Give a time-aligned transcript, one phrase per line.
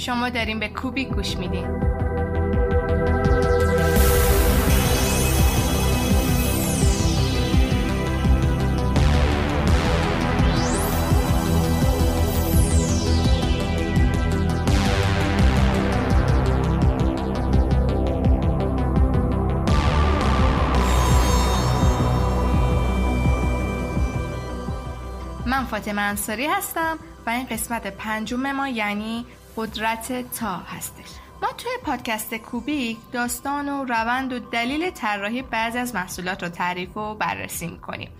[0.00, 1.66] شما داریم به کوبیک گوش میدین.
[25.46, 31.08] من فاطمه انصاری هستم و این قسمت پنجم ما یعنی قدرت تا هستش.
[31.42, 36.96] ما توی پادکست کوبیک داستان و روند و دلیل طراحی بعضی از محصولات رو تعریف
[36.96, 38.10] و بررسی می‌کنیم.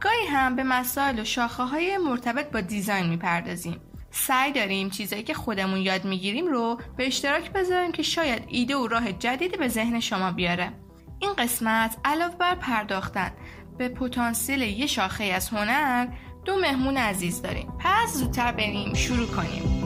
[0.00, 3.80] گاهی هم به مسائل و شاخه های مرتبط با دیزاین می‌پردازیم.
[4.10, 8.86] سعی داریم چیزایی که خودمون یاد می‌گیریم رو به اشتراک بذاریم که شاید ایده و
[8.86, 10.72] راه جدیدی به ذهن شما بیاره.
[11.18, 13.32] این قسمت علاوه بر پرداختن
[13.78, 16.06] به پتانسیل یه شاخه از هنر
[16.44, 17.72] دو مهمون عزیز داریم.
[17.78, 19.79] پس زودتر بریم شروع کنیم.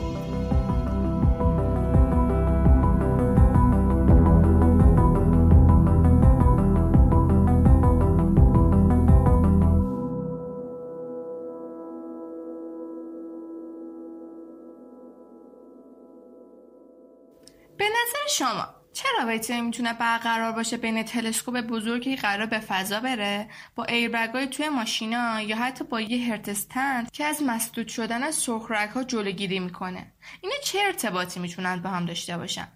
[17.85, 23.49] به نظر شما چه رابطه می‌تونه برقرار باشه بین تلسکوپ بزرگی قرار به فضا بره؟
[23.75, 28.89] با ایربگای توی ماشینا یا حتی با یه هرتستند که از مسدود شدن از سرخرک
[28.89, 30.13] ها جلوگیری می‌کنه.
[30.41, 32.67] اینا چه ارتباطی می‌تونن با هم داشته باشن؟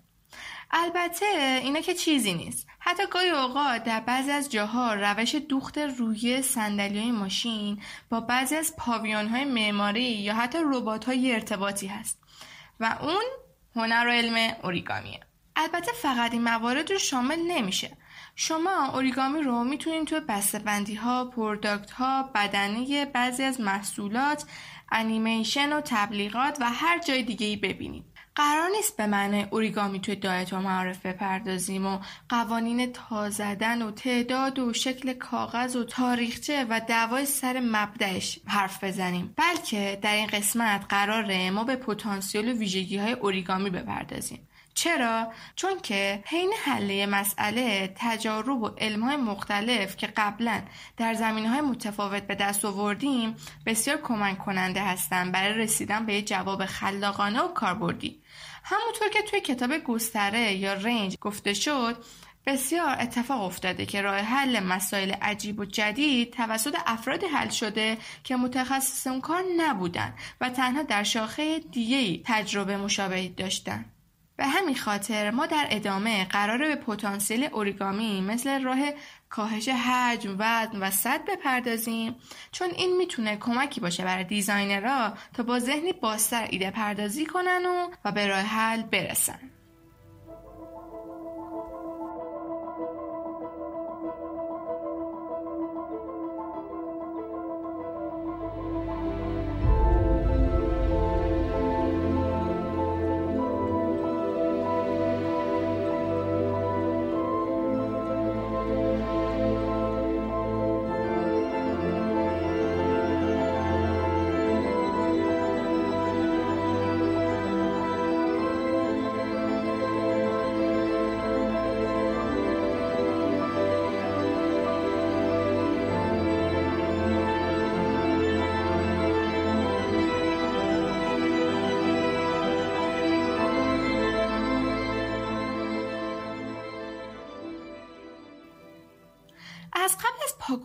[0.72, 1.26] البته
[1.64, 2.68] اینا که چیزی نیست.
[2.80, 8.76] حتی گاهی اوقات در بعضی از جاها روش دوخت روی صندلی ماشین با بعضی از
[8.78, 12.20] پاویون های معماری یا حتی ربات های ارتباطی هست.
[12.80, 13.24] و اون
[13.76, 15.20] هنر و علم اوریگامیه
[15.56, 17.98] البته فقط این موارد رو شامل نمیشه
[18.36, 20.20] شما اوریگامی رو می‌تونید توی
[20.66, 24.46] بندی ها، product ها، بدنه بعضی از محصولات،
[24.92, 28.09] انیمیشن و تبلیغات و هر جای دیگه ای ببینید.
[28.40, 33.92] قرار نیست به معنی اوریگامی توی ادبیات و معارف بپردازیم و قوانین تا زدن و
[33.92, 39.34] تعداد و شکل کاغذ و تاریخچه و دعوای سر مبدعش حرف بزنیم.
[39.38, 44.48] بلکه در این قسمت قراره ما به پتانسیل و ویژگی های اوریگامی بپردازیم.
[44.74, 50.62] چرا؟ چون که حین حله مسئله تجارب و علمهای مختلف که قبلا
[50.98, 53.36] در زمین های متفاوت به دست آوردیم
[53.66, 58.22] بسیار کمک کننده هستند برای رسیدن به جواب خلاقانه و کاربردی.
[58.72, 62.04] همونطور که توی کتاب گستره یا رنج گفته شد
[62.46, 68.36] بسیار اتفاق افتاده که راه حل مسائل عجیب و جدید توسط افرادی حل شده که
[68.36, 73.86] متخصص اون کار نبودن و تنها در شاخه دیگه تجربه مشابهی داشتن.
[74.38, 78.80] به همین خاطر ما در ادامه قراره به پتانسیل اوریگامی مثل راه
[79.30, 82.16] کاهش حجم وزن و صد بپردازیم.
[82.52, 87.90] چون این می‌تونه کمکی باشه برای دیزاینرها تا با ذهنی بازتر ایده پردازی کنن و,
[88.06, 89.40] و به راه حل برسن.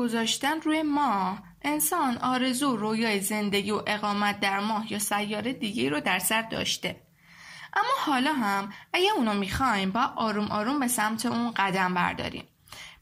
[0.05, 1.43] گذاشتن روی ماه.
[1.63, 7.03] انسان آرزو رویای زندگی و اقامت در ماه یا سیاره دیگه رو در سر داشته.
[7.75, 12.45] اما حالا هم اگه اونو می‌خوایم با آروم آروم به سمت اون قدم برداریم.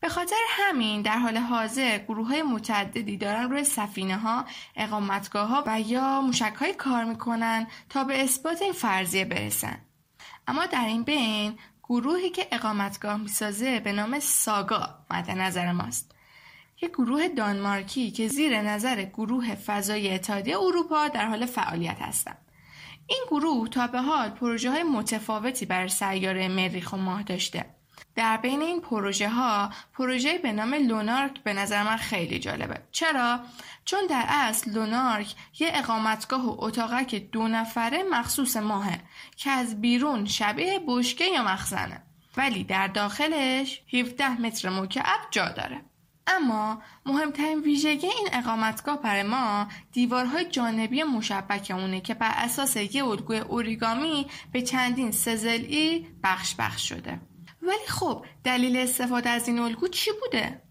[0.01, 4.45] به خاطر همین در حال حاضر گروه های متعددی دارن روی سفینه ها،
[4.77, 9.79] اقامتگاه ها و یا موشک های کار می‌کنن تا به اثبات این فرضیه برسن.
[10.47, 16.13] اما در این بین گروهی که اقامتگاه می‌سازه به نام ساگا مد نظر ماست.
[16.83, 22.39] یک گروه دانمارکی که زیر نظر گروه فضای اتحادیه اروپا در حال فعالیت هستند.
[23.07, 27.65] این گروه تا به حال پروژه های متفاوتی بر سیاره مریخ و ماه داشته.
[28.15, 32.81] در بین این پروژه ها پروژه به نام لونارک به نظر من خیلی جالبه.
[32.93, 33.41] چرا؟
[33.85, 39.01] چون در اصل لونارک یه اقامتگاه و اتاقک دو نفره مخصوص ماهه
[39.37, 42.03] که از بیرون شبیه بشکه یا مخزنه.
[42.37, 45.81] ولی در داخلش 17 متر مکعب جا داره.
[46.27, 53.05] اما مهمترین ویژگی این اقامتگاه برای ما دیوارهای جانبی مشبک اونه که بر اساس یه
[53.05, 57.21] الگوی اوریگامی به چندین سزلی بخش بخش شده.
[57.63, 60.63] ولی خب دلیل استفاده از این الگو چی بوده؟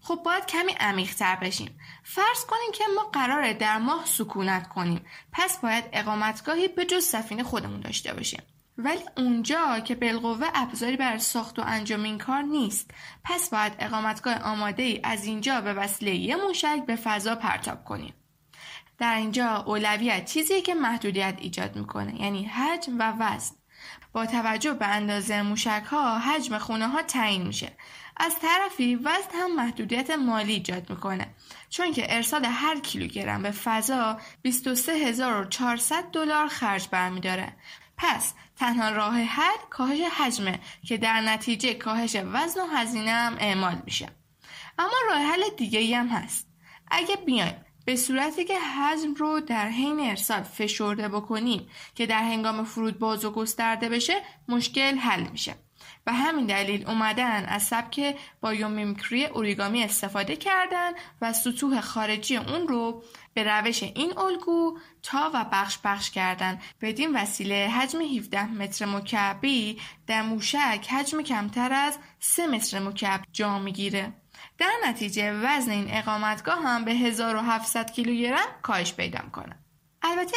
[0.00, 1.78] خب باید کمی عمیقتر بشیم.
[2.02, 5.04] فرض کنیم که ما قراره در ماه سکونت کنیم.
[5.32, 8.42] پس باید اقامتگاهی به جز سفینه خودمون داشته باشیم.
[8.78, 12.90] ولی اونجا که بالقوه ابزاری بر ساخت و انجام این کار نیست.
[13.24, 18.14] پس باید اقامتگاه آماده ای از اینجا به وسیله یه موشک به فضا پرتاب کنیم.
[18.98, 23.56] در اینجا اولویت چیزی که محدودیت ایجاد می‌کنه یعنی حجم و وزن.
[24.12, 27.72] با توجه به اندازه موشک ها حجم خونه ها تعیین میشه.
[28.16, 31.34] از طرفی وزن هم محدودیت مالی ایجاد می‌کنه.
[31.70, 37.52] چون که ارسال هر کیلوگرم به فضا 23400 دلار خرج برمیداره.
[37.96, 43.82] پس تنها راه حل کاهش حجمه که در نتیجه کاهش وزن و هزینه هم اعمال
[43.84, 44.08] میشه.
[44.78, 46.48] اما راه حل دیگه هم هست.
[46.90, 52.64] اگه بیایم به صورتی که حجم رو در حین ارسال فشرده بکنیم که در هنگام
[52.64, 55.54] فرود باز و گسترده بشه مشکل حل میشه.
[56.06, 63.02] و همین دلیل اومدن از سبک بایومیمکری اوریگامی استفاده کردن و سطوح خارجی اون رو
[63.34, 66.58] به روش این الگو تا و بخش بخش کردن.
[66.80, 73.58] بدین وسیله حجم 17 متر مکعبی در موشک حجم کمتر از 3 متر مکعب جا
[73.58, 74.12] می‌گیره.
[74.58, 79.58] در نتیجه وزن این اقامتگاه هم به 1700 کیلوگرم کاهش پیدا کنه
[80.02, 80.36] البته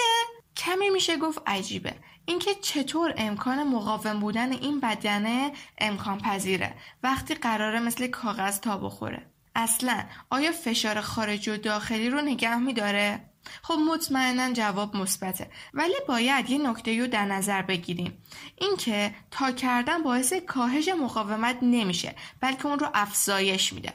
[0.57, 1.94] کمی میشه گفت عجیبه.
[2.25, 6.73] اینکه چطور امکان مقاوم بودن این بدنه امکان پذیره
[7.03, 9.31] وقتی قراره مثل کاغذ تا بخوره.
[9.57, 13.19] اصلا آیا فشار خارجی و داخلی رو نگه میداره؟
[13.63, 18.24] خب مطمئنا جواب مثبته ولی باید یه نکته رو در نظر بگیریم.
[18.56, 23.94] اینکه تا کردن باعث کاهش مقاومت نمیشه بلکه اون رو افزایش میده.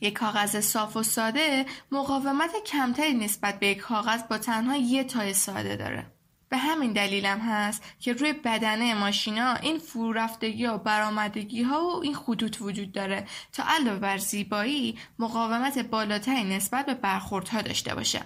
[0.00, 5.34] یک کاغذ صاف و ساده مقاومت کمتری نسبت به یک کاغذ با تنها یه تای
[5.34, 6.17] ساده داره.
[6.48, 12.14] به همین دلیلم هست که روی بدنه ماشینا این فرورفتگی و برآمدگی ها و این
[12.14, 18.22] خطوط وجود داره تا علاوه بر زیبایی مقاومت بالاتری نسبت به برخوردها داشته باشه.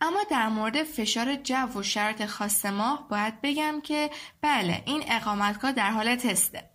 [0.00, 4.10] اما در مورد فشار جو و شرط خاص ماه باید بگم که
[4.42, 6.70] بله این اقامتگاه در حال تسته.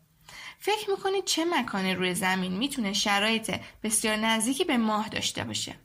[0.59, 5.75] فکر می‌کنید چه مکانی روی زمین می‌تونه شرایط بسیار نزدیکی به ماه داشته باشه؟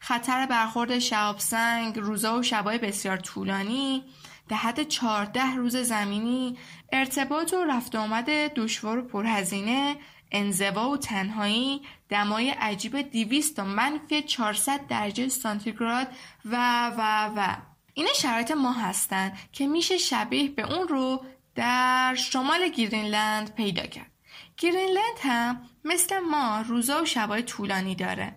[0.00, 4.04] خطر برخورد شهاب سنگ روزا و شبای بسیار طولانی
[4.50, 6.58] در حد 14 روز زمینی
[6.92, 9.96] ارتباط و رفت آمد دشوار و پرهزینه
[10.32, 16.08] انزوا و تنهایی دمای عجیب 200 تا منفی 400 درجه سانتیگراد
[16.44, 17.56] و و و.
[17.94, 21.24] این شرایط ما هستند که میشه شبیه به اون رو
[21.54, 24.10] در شمال گرینلند پیدا کرد.
[24.56, 28.34] گرینلند هم مثل ما روزا و شبای طولانی داره.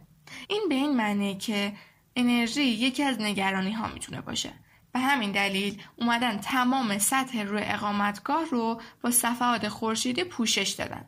[0.50, 1.74] این به این معنی که
[2.16, 4.63] انرژی یکی از نگرانی ها می‌تونه باشه.
[4.94, 11.06] به همین دلیل اومدن تمام سطح روی اقامتگاه رو با صفحات خورشیدی پوشش دادن.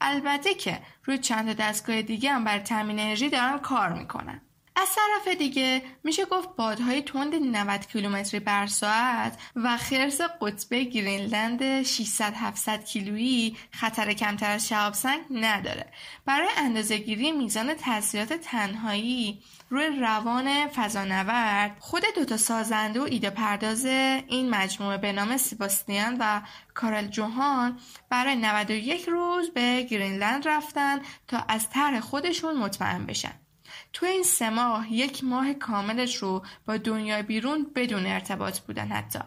[0.00, 4.40] البته که روی چند دستگاه دیگه هم برای تامین انرژی دارن کار می‌کنن.
[4.78, 11.82] از طرف دیگه میشه گفت بادهای تند 90 کیلومتری بر ساعت و خرس قطبه گرینلند
[11.82, 15.86] 600 700 کیلویی خطر کمتر از شهاب سنگ نداره.
[16.24, 24.50] برای اندازهگیری میزان تاثیرات تنهایی روی روان فضانورد خود دوتا سازنده و ایده پرداز این
[24.50, 26.40] مجموعه به نام سیباستیان و
[26.74, 27.78] کارل جوهان
[28.10, 33.45] برای 91 روز به گرینلند رفتن تا از طرح خودشون مطمئن بشن.
[33.92, 39.20] تو این سه ماه یک ماه کاملش رو با دنیای بیرون بدون ارتباط بودن حتی.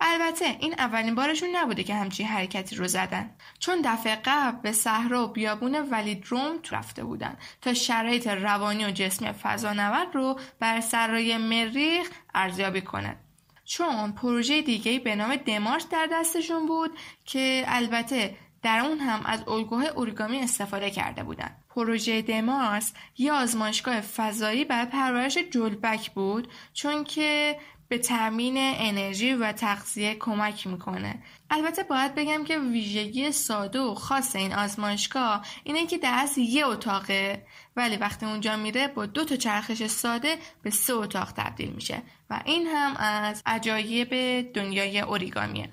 [0.00, 3.30] البته این اولین بارشون نبوده که همچین حرکتی رو زدن.
[3.58, 9.32] چون دفعه قبل به صحرا و بیابون ولیدروم رفته بودن تا شرایط روانی و جسمی
[9.32, 13.16] فضانورد رو بر سرای مریخ ارزیابی کنند
[13.64, 16.90] چون پروژه دیگه به نام دمارس در دستشون بود
[17.24, 21.64] که البته در اون هم از الگوهای اوریگامی استفاده کرده بودند.
[21.70, 27.56] پروژه دمارس یه آزمایشگاه فضایی برای پرورش جلبک بود چون که
[27.88, 34.36] به تامین انرژی و تغذیه کمک می‌کنه البته باید بگم که ویژگی ساده و خاص
[34.36, 39.86] این آزمایشگاه اینه که دست یه اتاقه ولی وقتی اونجا میره با دو تا چرخش
[39.86, 44.12] ساده به سه اتاق تبدیل میشه و این هم از عجایب
[44.52, 45.68] دنیای اوریگامیه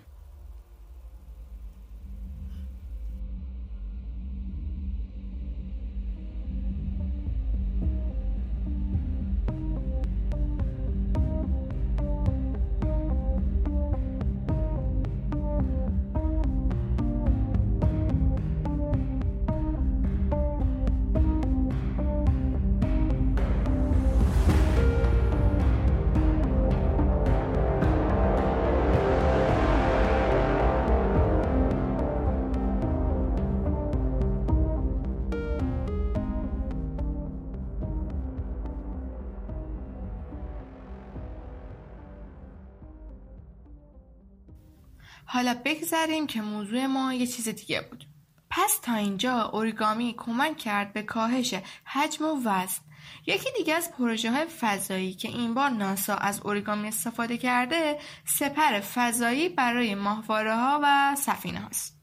[45.37, 48.05] حالا بگذریم که موضوع ما یه چیز دیگه بود
[48.49, 51.53] پس تا اینجا اوریگامی کمک کرد به کاهش
[51.85, 52.81] حجم و وزن
[53.25, 58.79] یکی دیگه از پروژه های فضایی که این بار ناسا از اوریگامی استفاده کرده سپر
[58.79, 61.96] فضایی برای ماهواره ها و سفینه هاست.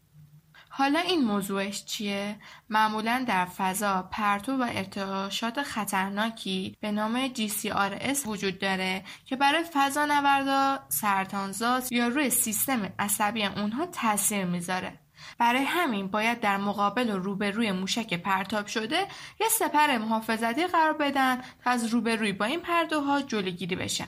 [0.76, 2.36] حالا این موضوعش چیه؟
[2.68, 10.06] معمولا در فضا پرتو و ارتعاشات خطرناکی به نام GCRS وجود داره که برای فضا
[10.06, 14.98] نوردا سرطانزاست یا روی سیستم عصبی اونها تاثیر می‌ذاره.
[15.38, 19.06] برای همین باید در مقابل و روبروی موشک پرتاب شده
[19.40, 24.04] یه سپر محافظتی قرار بدن تا از روبروی با این پردوها جلوگیری بشه.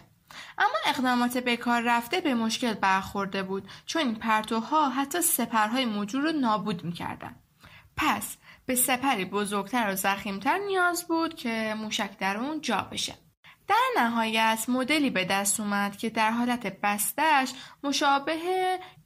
[0.59, 6.33] اما اقدامات کار رفته به مشکل برخورده بود چون این پرتوها حتی سپرهای موجود رو
[6.33, 7.37] نابود می‌کردن.
[7.97, 13.15] پس به سپری بزرگتر و زخیمتر نیاز بود که موشک در اون جا بشه.
[13.69, 17.53] در نهایت مدلی به دست اومد که در حالت بستش
[17.83, 18.39] مشابه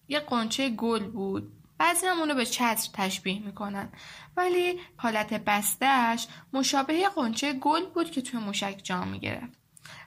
[0.08, 3.92] یه قنچه گل بود بعضی هم اونو به چتر تشبیه می‌کنن
[4.36, 9.59] ولی حالت بستهش مشابه قنچه گل بود که توی موشک جا می‌گرفت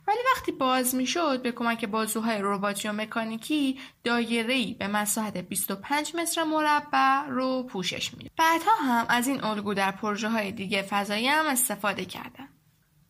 [0.07, 6.43] ولی وقتی باز می‌شد به کمک بازوهای رباتی و مکانیکی دایره‌ای به مساحت 25 متر
[6.43, 8.29] مربع رو پوشش میده.
[8.37, 12.49] بعدها هم از این الگو در پروژه های دیگه فضایی هم استفاده کردن.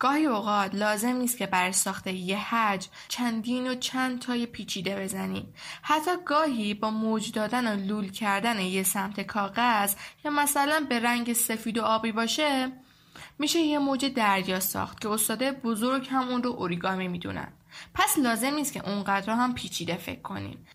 [0.04, 5.54] گاهی اوقات لازم نیست که برای ساخت یه حج چندین و چند تای پیچیده بزنیم
[5.82, 9.96] حتی گاهی با موج دادن و لول کردن یه سمت کاغذ
[10.26, 12.72] یا مثلا به رنگ سفید و آبی باشه
[13.39, 17.53] میشه یه موج دریا ساخت که استاده بزرگ هم اون رو اوریگامی می‌دونن
[17.93, 20.65] پس لازم نیست که اونقدر هم پیچیده فکر کنیم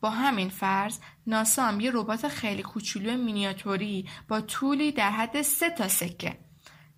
[0.00, 5.70] با همین فرض ناسا هم یه ربات خیلی کوچولو مینیاتوری با طولی در حد سه
[5.70, 6.38] تا سکه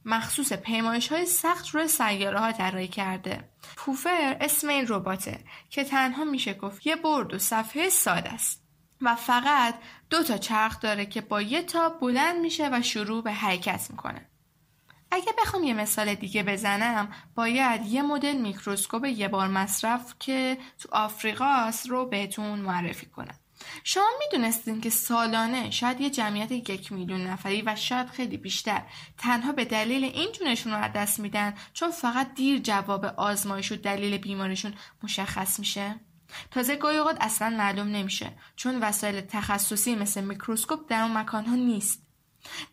[0.05, 3.49] مخصوص پیمایش های سخت روی سیاره ها طراحی کرده.
[3.77, 8.63] پوفر اسم این رباته که تنها میشه گفت یه برد و صفحه ساده است
[9.01, 9.75] و فقط
[10.11, 14.29] دو تا چرخ داره که با یه تا بلند میشه و شروع به حرکت می‌کنه.
[15.11, 20.89] اگه بخوام یه مثال دیگه بزنم باید یه مدل میکروسکوپ یه بار مصرف که تو
[20.93, 23.39] آفریقاست رو بهتون معرفی کنم.
[23.85, 28.83] شما می‌دونستین که سالانه شاید یه جمعیت یک میلیون نفری و شاید خیلی بیشتر
[29.19, 33.77] تنها به دلیل این جونشون رو از دست میدن چون فقط دیر جواب آزمایش و
[33.77, 36.01] دلیل بیماریشون مشخص میشه
[36.51, 42.06] تازه گاهی اصلا معلوم نمیشه چون وسایل تخصصی مثل میکروسکوپ در اون مکانها نیست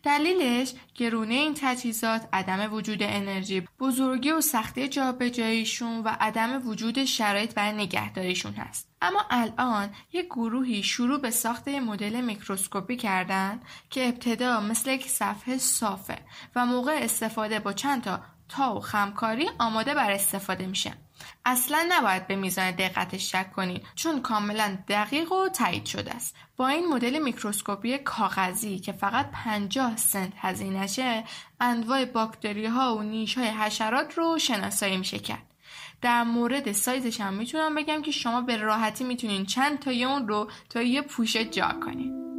[0.02, 7.54] دلیلش گرونه این تجهیزات عدم وجود انرژی، بزرگی و سختی جابجاییشون و عدم وجود شرایط
[7.54, 8.88] برای نگهداریشون هست.
[9.02, 15.58] اما الان یک گروهی شروع به ساخت مدل میکروسکوپی کردن که ابتدا مثل یک صفحه
[15.58, 16.18] صافه
[16.56, 21.03] و موقع استفاده با چند تا تا و خمکاری آماده بر استفاده میشه.
[21.44, 26.36] اصلا نباید به میزان دقتش شک کنید چون کاملا دقیق و تایید شده است.
[26.56, 31.24] با این مدل میکروسکوپی کاغذی که فقط 50 سنت هزینهشه
[31.60, 35.54] انواع باکتری ها و نیش های حشرات رو شناسایی میشه کرد.
[36.02, 40.50] در مورد سایزش هم می‌تونم بگم که شما به راحتی می‌تونین چند تا اون رو
[40.70, 42.33] تا یه پوشه جا کنید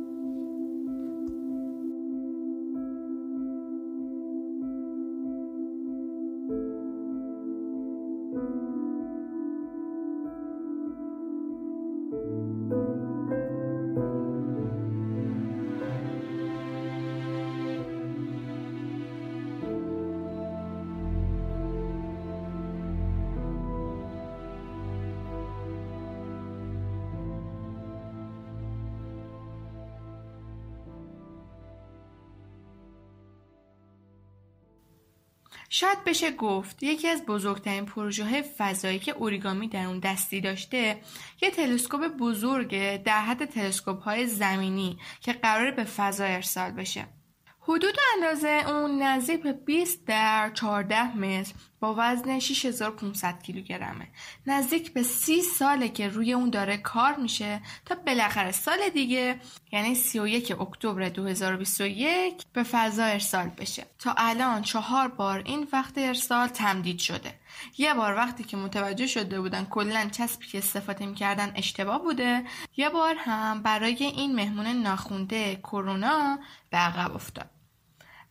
[36.06, 36.84] بشه گفت.
[36.84, 41.02] یکی از بزرگترین پروژه فضایی که اوریگامی در اون دستی داشته
[41.42, 47.06] یه تلسکوپ بزرگ در حد تلسکوپ های زمینی که قرار به فضا ارسال بشه.
[47.68, 54.08] حدود اندازه اون نزدیک به 20 در 14 متر با وزن 6500 کیلوگرمه.
[54.48, 59.40] نزدیک به 30 ساله که روی اون داره کار میشه تا بالاخره سال دیگه
[59.72, 63.86] یعنی 31 اکتبر 2021 به فضا ارسال بشه.
[64.00, 67.34] تا الان چهار بار این وقت ارسال تمدید شده.
[67.78, 72.44] یه بار وقتی که متوجه شده بودن کلا چسبی که استفاده می‌کردن اشتباه بوده
[72.78, 77.55] یه بار هم برای این مهمون ناخونده کرونا به عقب افتاد.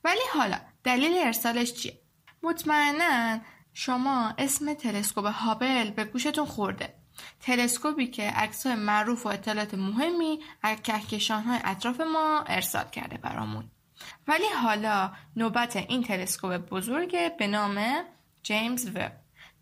[0.04, 2.00] ولی حالا دلیل ارسالش چیه؟
[2.42, 3.40] مطمئنا
[3.72, 6.94] شما اسم تلسکوپ هابل به گوشتون خورده.
[7.40, 13.70] تلسکوپی که عکس‌های معروف و اطلاعات مهمی از کهکشان‌های اطراف ما ارسال کرده برامون.
[14.28, 18.04] ولی حالا نوبت این تلسکوپ بزرگ به نام
[18.42, 19.12] جیمز وب.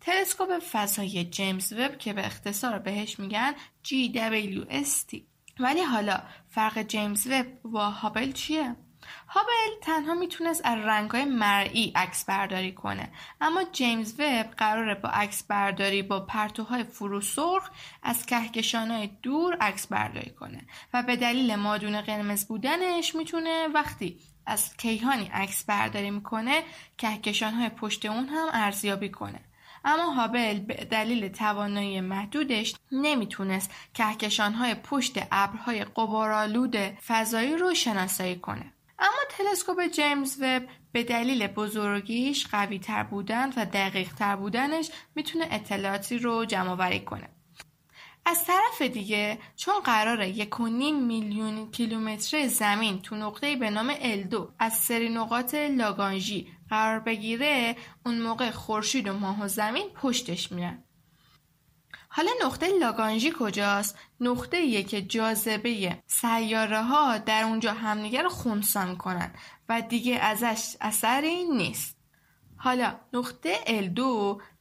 [0.01, 3.53] تلسکوپ فضایی جیمز وب که به اختصار بهش میگن
[3.85, 5.21] GWST
[5.59, 8.75] ولی حالا فرق جیمز وب با هابل چیه؟
[9.27, 13.09] هابل تنها می‌تونست از رنگهای مرئی عکس برداری کنه
[13.41, 17.69] اما جیمز وب قراره با عکس برداری با پرتوهای فرو سرخ
[18.03, 24.77] از کهکشانهای دور عکس برداری کنه و به دلیل مادون قرمز بودنش می‌تونه وقتی از
[24.77, 26.63] کیهانی عکس برداری می‌کنه
[26.97, 29.39] کهکشانهای پشت اون هم ارزیابی کنه.
[29.85, 38.73] اما هابل به دلیل توانایی محدودش نمی‌تونست کهکشانهای پشت ابرهای قبارالود فضایی رو شناسایی کنه.
[39.03, 45.47] اما تلسکوپ جیمز وب به دلیل بزرگیش قوی تر بودن و دقیق تر بودنش می‌تونه
[45.51, 47.29] اطلاعاتی رو جمع کنه.
[48.25, 49.75] از طرف دیگه چون
[50.19, 56.99] و نیم میلیون کیلومتر زمین تو نقطه به نام الدو از سری نقاط لاگانژی قرار
[56.99, 60.83] بگیره اون موقع خورشید و ماه و زمین پشتش میرن.
[62.15, 69.31] حالا نقطه لاگانژی کجاست؟ نقطه که جاذبه سیاره ها در اونجا همدیگه رو خونسا کنن
[69.69, 71.97] و دیگه ازش اثری نیست.
[72.57, 74.01] حالا نقطه L2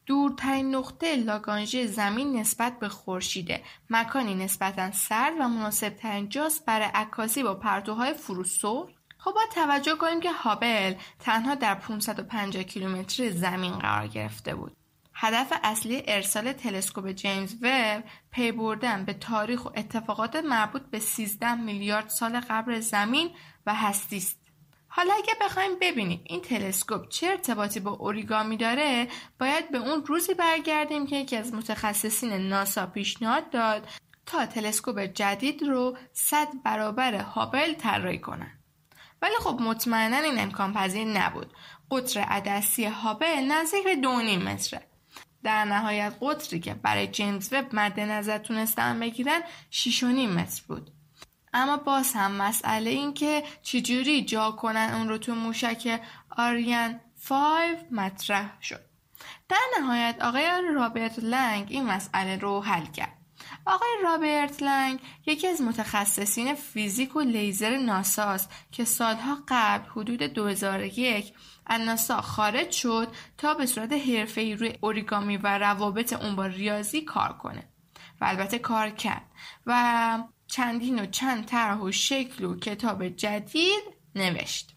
[0.07, 7.43] دورترین نقطه لاگانژی زمین نسبت به خورشیده مکانی نسبتا سرد و مناسبترین جاست برای عکاسی
[7.43, 14.07] با پرتوهای فروسور خب باید توجه کنیم که هابل تنها در 550 کیلومتر زمین قرار
[14.07, 14.77] گرفته بود
[15.25, 21.55] هدف اصلی ارسال تلسکوپ جیمز وب پی بردن به تاریخ و اتفاقات مربوط به 13
[21.55, 23.31] میلیارد سال قبل زمین
[23.67, 24.39] و هستی است.
[24.89, 30.35] حالا اگه بخوایم ببینیم این تلسکوپ چه ارتباطی با اوریگامی داره باید به اون روزی
[30.35, 33.89] برگردیم که یکی از متخصصین ناسا پیشنهاد داد
[34.27, 38.59] تا تلسکوپ جدید رو صد برابر هابل طراحی کنن.
[39.23, 41.53] ولی خب مطمئنا این امکان پذیر نبود.
[41.91, 44.92] قطر عدسی هابل نزدیک به دو متره.
[45.45, 49.41] در نهایت قطری که برای جیمز وب مد نظر تونستن بگیرن
[49.73, 50.91] 6.5 متر بود.
[51.55, 56.01] اما باز هم مسئله این که چجوری جا کنن اون رو تو موشک
[56.37, 58.81] آریان 5 مطرح شد.
[59.49, 63.12] در نهایت آقای رابرت لنگ این مسئله رو حل کرد.
[63.67, 71.35] آقای رابرت لنگ یکی از متخصصین فیزیک و لیزر ناساست که سالها قبل حدود 2001
[71.67, 77.01] از ناسا خارج شد تا به صورت حرفه‌ای روی اوریگامی و روابط اون با ریاضی
[77.01, 77.69] کار کنه
[78.21, 79.27] و البته کار کرد
[79.67, 83.83] و چندین و چند طرح و شکل و کتاب جدید
[84.15, 84.75] نوشت.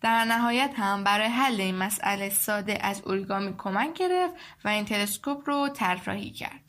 [0.00, 5.42] در نهایت هم برای حل این مسئله ساده از اوریگامی کمک گرفت و این تلسکوپ
[5.46, 6.67] رو طراحی کرد.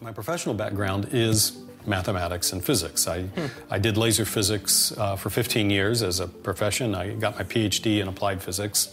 [0.00, 3.06] My professional background is mathematics and physics.
[3.06, 3.46] I, hmm.
[3.70, 6.94] I did laser physics uh, for 15 years as a profession.
[6.94, 8.92] I got my PhD in applied physics.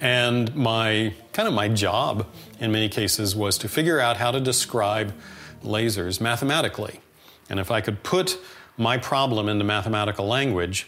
[0.00, 2.26] And my kind of my job
[2.60, 5.14] in many cases was to figure out how to describe
[5.62, 7.00] lasers mathematically.
[7.48, 8.38] And if I could put
[8.76, 10.86] my problem into mathematical language,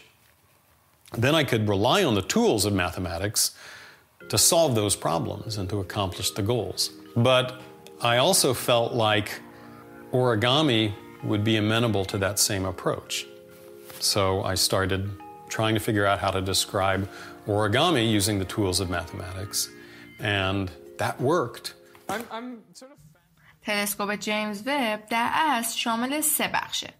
[1.17, 3.55] then I could rely on the tools of mathematics
[4.27, 6.91] to solve those problems and to accomplish the goals.
[7.15, 7.59] But
[8.00, 9.40] I also felt like
[10.12, 13.26] origami would be amenable to that same approach.
[14.00, 15.10] So I started
[15.48, 17.08] trying to figure out how to describe
[17.46, 19.68] origami using the tools of mathematics,
[20.20, 21.74] and that worked.
[22.08, 22.98] I'm, I'm sort of...
[23.66, 26.90] تلسکوپ جیمز وب در اصل شامل سه بخشه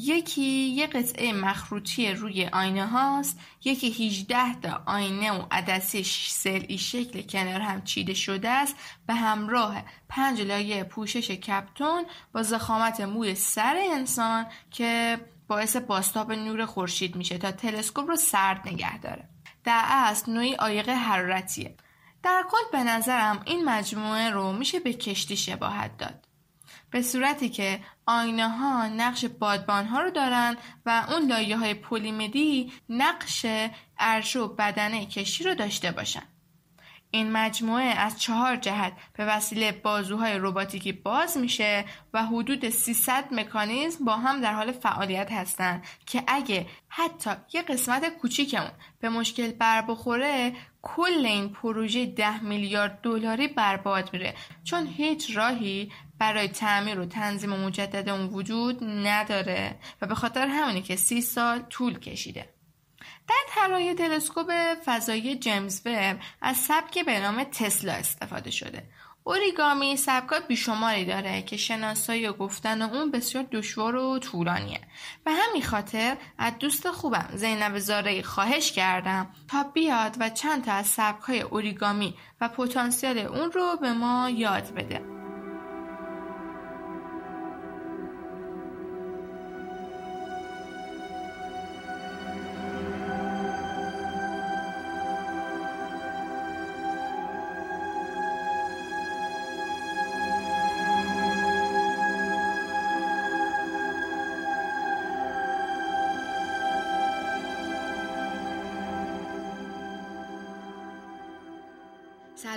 [0.00, 7.22] یکی یه قطعه مخروطی روی آینه هاست یکی 18 تا آینه و عدسی سلعی شکل
[7.22, 13.76] کنار هم چیده شده است به همراه پنج لایه پوشش کپتون با زخامت موی سر
[13.90, 19.28] انسان که باعث باستاب نور خورشید میشه تا تلسکوپ رو سرد نگه داره.
[19.64, 21.76] در اصل نوعی عایق حرارتیه.
[22.22, 26.27] در کل به نظرم این مجموعه رو میشه به کشتی شباهت داد.
[26.90, 32.72] به صورتی که آینه ها نقش بادبان ها رو دارن و اون لایه های پلیمدی
[32.88, 33.46] نقش
[33.98, 36.22] عرش و بدنه کشی رو داشته باشن.
[37.10, 44.04] این مجموعه از چهار جهت به وسیله بازوهای رباتیکی باز میشه و حدود 300 مکانیزم
[44.04, 49.52] با هم در حال فعالیت هستند که اگه حتی یه قسمت کوچیک اون به مشکل
[49.52, 54.34] بر بخوره کل این پروژه ده میلیارد دلاری برباد میره.
[54.64, 60.82] چون هیچ راهی برای تعمیر و تنظیم مجدد اون وجود نداره و به خاطر همینه
[60.82, 62.57] که سی سال طول کشیده.
[63.28, 64.52] در طراحی تلسکوپ
[64.84, 68.82] فضایی جیمز وب از سبک به نام تسلا استفاده شده.
[69.24, 74.80] اوریگامی سبکات بیشماری داره که شناسایی و گفتن اون بسیار دشوار و طولانیه.
[75.26, 80.72] و همین خاطر از دوست خوبم زینب زاره خواهش کردم تا بیاد و چند تا
[80.72, 85.17] از سبکای اوریگامی و پتانسیل اون رو به ما یاد بده.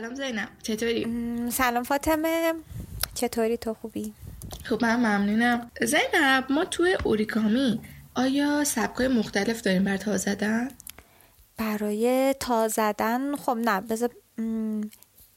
[0.02, 1.08] سلام زینب چطوری؟
[1.52, 2.54] سلام فاطمه
[3.14, 4.14] چطوری تو خوبی؟
[4.64, 7.82] خب من ممنونم زینب ما توی اوریکامی
[8.16, 10.72] آیا سبکای مختلف داریم بر تا زدن؟
[11.58, 14.10] برای تا زدن خب نه بذار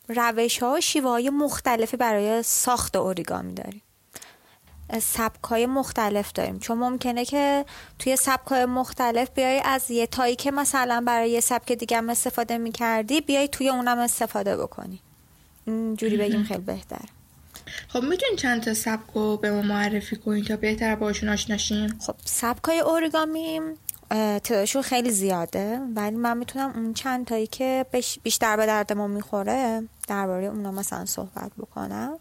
[0.09, 3.83] روش ها و شیوه های مختلفی برای ساخت اوریگامی داریم
[5.01, 6.59] سبک های مختلف داریم.
[6.59, 7.65] چون ممکنه که
[7.99, 12.11] توی سبک های مختلف بیای از یه تایی که مثلا برای یه سبک دیگه هم
[12.11, 15.01] استفاده می‌کردی بیای توی اونم استفاده بکنی.
[15.67, 17.05] اینجوری بگیم خیلی بهتر
[17.89, 22.15] خب می‌تونی چند تا سبک رو به ما معرفی کنی تا بهتر باشون آشناشیم خب
[22.25, 23.61] سبک های اوریگامی
[24.11, 27.87] تعدادشون خیلی زیاده ولی من می‌تونم اون چند تایی که
[28.23, 32.19] بیشتر به درد ما می‌خوره درباره اونا مثلا صحبت بکنم.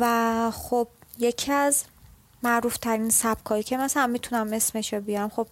[0.00, 0.88] و خب
[1.22, 1.84] یکی از
[2.42, 5.46] معروف ترین سبکایی که مثلا می‌تونم اسمشو بیارم خب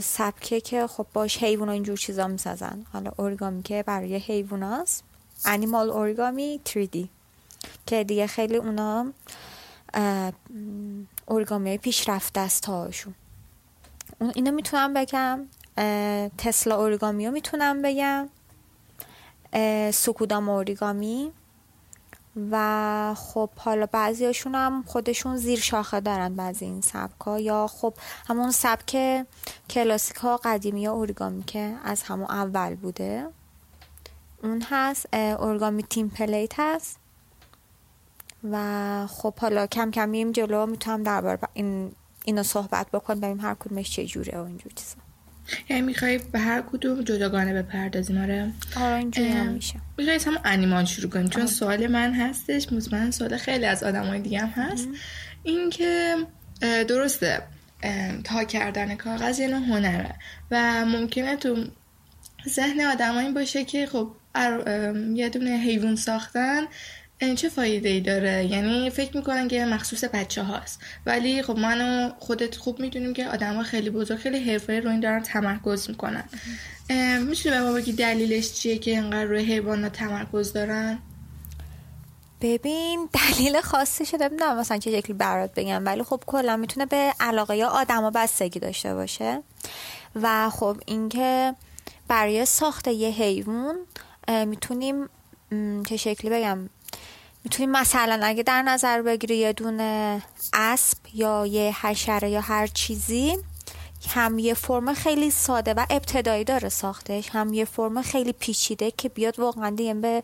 [0.00, 2.86] سبکه که خب باش حیوان اینجور چیزا می‌سازن.
[2.92, 5.04] حالا اوریگامی که برای حیواناست
[5.44, 6.98] انیمال اوریگامی 3D
[7.86, 9.12] که دیگه خیلی اونا
[11.26, 13.14] اوریگامی پیشرفته است هاشون
[14.34, 15.46] اینو می‌تونم بگم.
[16.38, 18.28] تسلا اوریگامی رو می‌تونم بگم.
[19.92, 21.32] سکودام اوریگامی
[22.50, 27.94] و خب حالا بعضیاشون هم خودشون زیر شاخه دارن بعضی این سبک یا خب
[28.28, 29.24] همون سبک
[29.70, 33.26] کلاسیک ها قدیمی ها اوریگامی که از همون اول بوده.
[34.42, 36.96] اون هست اورگامی تیم پلیت هست.
[38.50, 41.92] و خب حالا کم کم میریم جلو می‌تونم درباره این
[42.24, 44.96] اینو صحبت بکن ببینیم هر کدومش چه جوره و اینجور چیزا.
[45.68, 48.52] یعنی می‌خوای به هر کدوم جداگانه بپردازیم آره.
[48.76, 49.74] آره اینجوری هم میشه.
[49.98, 54.38] می‌خوای هم انیمان شروع کنیم چون سوال من هستش مطمئن سوال خیلی از آدمای دیگه
[54.38, 54.88] هم هست.
[55.42, 56.16] اینکه
[56.88, 57.42] درسته
[58.24, 60.14] تا کردن کاغذ یه نوع هنره
[60.50, 61.64] و ممکنه تو
[62.48, 64.10] ذهن آدمایی باشه که خب
[65.14, 66.62] یه دونه حیوان ساختن
[67.36, 72.56] چه فایده ای داره؟ یعنی فکر می‌کنن که مخصوص بچه هاست ولی خب منو خودت
[72.56, 76.24] خوب می‌دونیم که آدم ها خیلی بزرگ خیلی حرفه رو این دارن تمرکز می‌کنن.
[77.20, 80.98] می‌تونی به ما بگی دلیلش چیه که اینقدر روی حیوانات تمرکز دارن؟
[82.40, 85.86] ببین دلیل خاصی شده نمی‌دونم مثلا چه شکلی برات بگم.
[85.86, 89.42] ولی خب کلا می‌تونه به علاقه یا آدما بستگی داشته باشه.
[90.22, 91.54] و خب اینکه
[92.08, 93.76] برای ساخت یه حیوان
[94.46, 95.08] می‌تونیم
[95.88, 96.68] چه شکلی بگم
[97.44, 100.22] می‌تونیم مثلا اگه در نظر بگیری یه دونه
[100.52, 103.36] اسب یا یه حشره یا هر چیزی
[104.08, 109.08] هم یه فرم خیلی ساده و ابتدایی داره ساختش هم یه فرم خیلی پیچیده که
[109.08, 110.22] بیاد واقعا دیگه به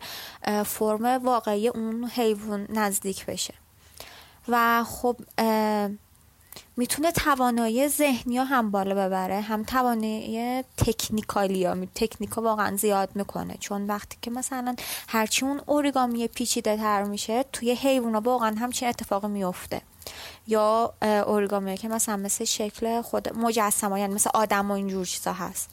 [0.65, 3.53] فرم واقعی اون حیوان نزدیک بشه.
[4.47, 5.17] و خب
[6.77, 13.57] می‌تونه توانایی ذهنی هم بالا ببره هم توانایی تکنیکالی ها تکنیکا واقعا زیاد می‌کنه.
[13.59, 14.75] چون وقتی که مثلا
[15.07, 19.81] هرچی اون اوریگامی پیچیده تر میشه توی حیوونا واقعا همچین اتفاقی میفته
[20.47, 25.69] یا اوریگامی که مثلا مثل شکل خود مجسمه یعنی مثل آدم و اینجور چیزا هست.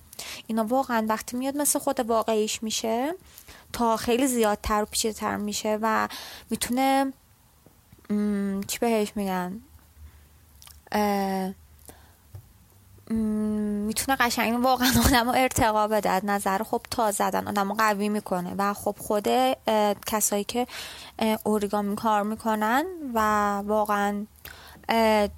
[0.47, 3.15] اینا واقعا وقتی میاد مثل خود واقعیش میشه
[3.73, 6.09] تا خیلی زیادتر و پیچیده تر میشه و
[6.51, 7.13] می‌تونه
[8.67, 9.61] چی بهش میگن؟
[13.87, 18.75] می‌تونه قشنگ واقعا آدم ارتقا بده از نظر خب تا زدن آدم قوی می‌کنه و
[18.75, 19.29] خب خود
[20.07, 20.67] کسایی که
[21.45, 23.19] اوریگامی کار می‌کنن و
[23.67, 24.27] واقعا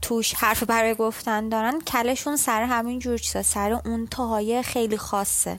[0.03, 5.59] توش حرف برای گفتن دارن کلشون سر همین جور چیزا سر اون تاهای خیلی خاصه.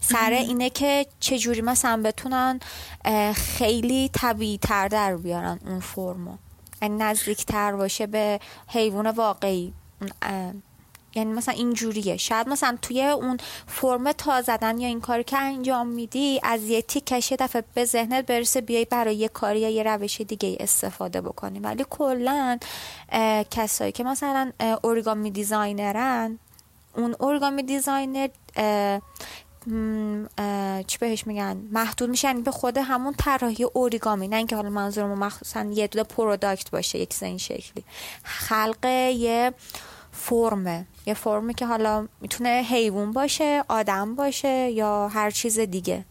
[0.00, 2.60] سر اینه که چجوری مثلا بتونن
[3.34, 6.36] خیلی طبیعی تر در بیارن اون فرمو.
[6.88, 9.72] نزدیکتر باشه به حیوان واقعی.
[11.14, 15.86] یعنی مثلا اینجوریه شاید مثلا توی اون فرم تا زدن یا این کاری که انجام
[15.86, 19.82] میدی از یه تیکش یه دفعه به ذهنت برسه بیای برای یه کاری یا یه
[19.82, 21.58] روش دیگه استفاده بکنی.
[21.58, 22.58] ولی کلا
[23.50, 26.38] کسایی که مثلا اوریگامی دیزاینرن
[26.96, 28.28] اون اوریگامی designer
[30.86, 35.18] چی بهش میگن؟ محدود میشن یعنی به خود همون طراحی اوریگامی نه اینکه حالا منظورم
[35.18, 37.84] مخصوصا یه دونه product باشه یک این شکلی.
[38.22, 39.52] خلق یه
[40.12, 46.04] فرمه یه فرمی که حالا می‌تونه حیوان باشه آدم باشه یا هر چیز دیگه.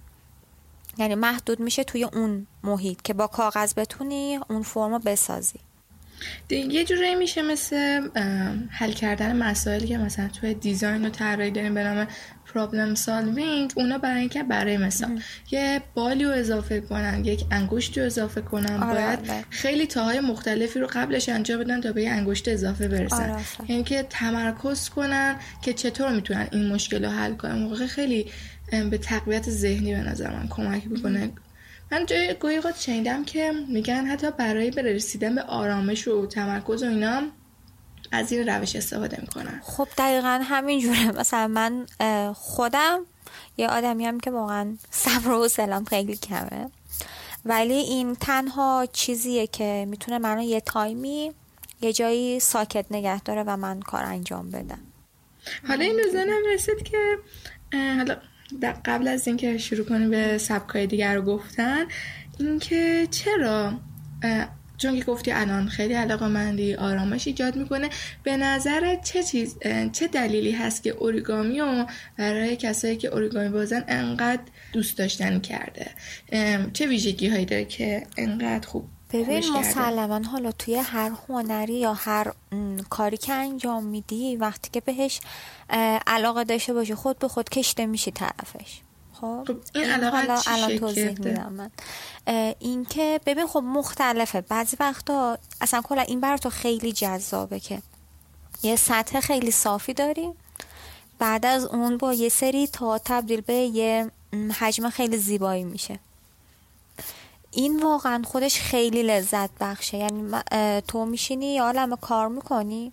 [0.98, 5.60] یعنی محدود میشه توی اون محیط که با کاغذ بتونی اون فرم رو بسازی
[6.50, 8.10] یه جوری میشه مثل
[8.70, 12.08] حل کردن مسائلی که مثلا توی دیزاین و طراحی داریم به نام
[12.54, 18.06] پرابلم سالوینگ اونا برای اینکه برای مثال یه بالی رو اضافه کنن یک انگشت رو
[18.06, 19.46] اضافه کنن آره باید آره.
[19.50, 23.30] خیلی تاهای مختلفی رو قبلش انجام بدن تا به یه انگشت اضافه برسن.
[23.30, 27.56] آره یعنی که تمرکز کنن که چطور می‌تونن این مشکل رو حل کنن.
[27.56, 28.32] موقع خیلی
[28.90, 31.32] به تقویت ذهنی به نظر من کمک می‌کنه.
[31.92, 36.88] من جای گویی قد شنیدم که میگن حتی برای رسیدن به آرامش و تمرکز و
[36.88, 37.22] اینا
[38.12, 39.62] از این روش استفاده می‌کنن.
[39.64, 41.12] خب دقیقا همینجوره.
[41.12, 41.86] مثلا من
[42.34, 43.00] خودم
[43.58, 46.70] یه آدمی هم که واقعا صبر و سلام خیلی کمه.
[47.46, 51.34] ولی این تنها چیزیه که می‌تونه منو یه تایمی
[51.82, 54.80] یه جایی ساکت نگه داره و من کار انجام بدم.
[55.68, 57.18] حالا این روزانم رسید که
[57.98, 58.16] حالا
[58.86, 61.86] قبل از اینکه شروع کنیم به سبکای دیگر رو گفتن
[62.40, 63.74] اینکه چرا
[64.80, 67.90] چون که گفتی الان خیلی علاقه مندی آرامش ایجاد می‌کنه.
[68.24, 69.58] به نظر چه چیز
[69.92, 71.86] چه دلیلی هست که اوریگامی و
[72.18, 74.42] برای کسایی که اوریگامی بازن انقدر
[74.74, 75.92] دوست داشتن کرده؟
[76.74, 82.34] چه ویژگی هایی داره که انقدر خوب ببین مسلما حالا توی هر هنری یا هر
[82.90, 85.20] کاری که انجام میدی وقتی که بهش
[86.08, 88.82] علاقه داشته باشی خود به خود کشته میشی طرفش.
[89.22, 91.72] خب این علاقه الان توضیح میدم من.
[92.60, 94.42] این که ببین خب مختلفه.
[94.42, 97.82] بعضی وقتا اصلا کلا این بر تو خیلی جذابه که
[98.64, 100.30] یه سطح خیلی صافی داری.
[101.20, 104.12] بعد از اون با یه سری تا تبدیل به یه
[104.60, 106.00] حجم خیلی زیبایی میشه.
[107.52, 109.98] این واقعا خودش خیلی لذت بخشه.
[109.98, 110.32] یعنی
[110.88, 112.92] تو میشینی یا عالم کار می‌کنی.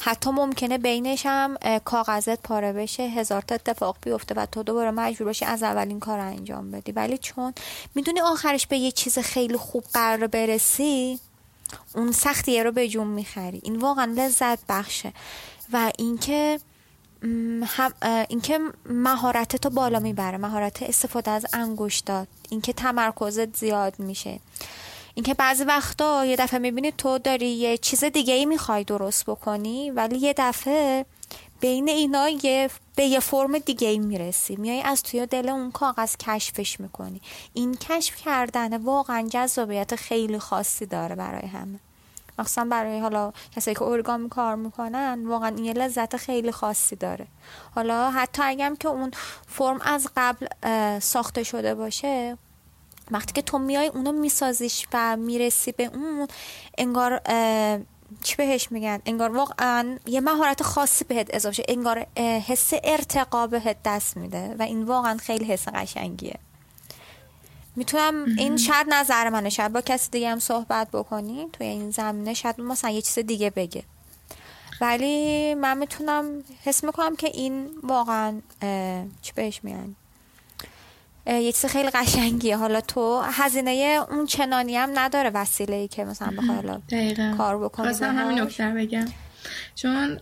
[0.00, 5.26] حتی ممکنه بینش هم کاغذت پاره بشه هزار تا اتفاق بیفته و تو دوباره مجبور
[5.26, 6.92] باشی از اولین کار انجام بدی.
[6.92, 7.54] ولی چون
[7.94, 11.20] می‌دونی آخرش به یه چیز خیلی خوب قرار برسی
[11.94, 13.60] اون سختیه رو به جون می‌خری.
[13.64, 15.12] این واقعا لذت بخشه.
[15.72, 16.60] و اینکه
[17.64, 17.92] هم
[18.28, 24.40] اینکه مهارت تو بالا می‌بره مهارت استفاده از انگشتات اینکه تمرکزت زیاد میشه.
[25.14, 29.90] اینکه بعضی وقتا یه دفعه می‌بینی تو داری یه چیز دیگه ای می‌خوای درست بکنی
[29.90, 31.06] ولی یه دفعه
[31.60, 34.56] بین اینا یه به یه فرم دیگه ای می‌رسی.
[34.56, 37.20] میای از توی دل اون کاغذ کشفش می‌کنی.
[37.52, 41.78] این کشف کردن واقعا جذابیت خیلی خاصی داره برای همه.
[42.38, 47.26] مخصوصا برای حالا کسایی که ارگامی کار می‌کنن واقعا این یه لذت خیلی خاصی داره.
[47.74, 49.10] حالا حتی اگم که اون
[49.48, 50.46] فرم از قبل
[50.98, 52.38] ساخته شده باشه
[53.10, 56.28] وقتی که تو میای اونو میسازیش و می‌رسی به اون
[56.78, 57.20] انگار
[58.22, 61.62] چی بهش میگن؟ انگار واقعا یه مهارت خاصی بهت اضافه شه.
[61.68, 66.34] انگار حس ارتقا بهت دست میده و این واقعا خیلی حس قشنگیه.
[67.76, 69.48] می‌تونم این شاید نظر منه.
[69.50, 73.50] شاید با کسی دیگه هم صحبت بکنی توی این زمینه شاید مثلا یه چیز دیگه
[73.50, 73.82] بگه.
[74.80, 78.40] ولی من می‌تونم حس می‌کنم که این واقعا
[79.22, 79.96] چی بهش میگن؟
[81.30, 82.56] یه چیز خیلی قشنگیه.
[82.56, 86.80] حالا تو هزینه اون چنانی هم نداره وسیله ای که مثلا بخوای حالا
[87.36, 89.04] کار بکنی مثلا همین نکته بگم.
[89.74, 90.20] چون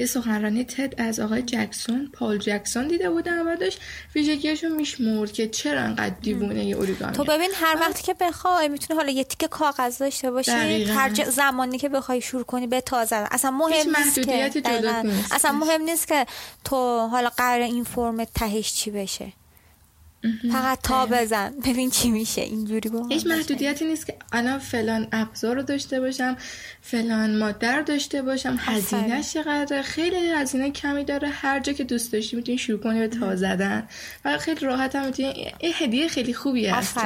[0.00, 3.80] یه سخنرانی تد از آقای جکسون پال جکسون دیده بودم و داشت
[4.14, 7.12] ویژگیاشو میشمرد که چرا انقدر دیوونه اوریگامی.
[7.12, 11.78] تو ببین هر وقتی که بخوای می‌تونی حالا یه تیکه کاغذ داشته باشی هر زمانی
[11.78, 14.50] که بخوای شروع کنی به تازه اصلا مهم نیست که
[15.32, 16.26] اصلا مهم نیست که
[16.64, 19.32] تو حالا قرار این فرم تهش چی بشه.
[20.52, 21.54] فقط تا بزن.
[21.66, 22.40] ببین چی میشه.
[22.40, 26.36] اینجوری با هیچ محدودیتی نیست که الان فلان ابزار رو داشته باشم
[26.82, 28.56] فلان ماده رو داشته باشم.
[28.58, 31.28] هزینه چقدر خیلی هزینه کمی داره.
[31.28, 33.88] هر جا که دوست داشتی می‌تونی شروع کنی به تا زدن.
[34.24, 35.52] و خیلی راحت هم می‌تونی.
[35.60, 36.96] یه هدیه خیلی خوبی هست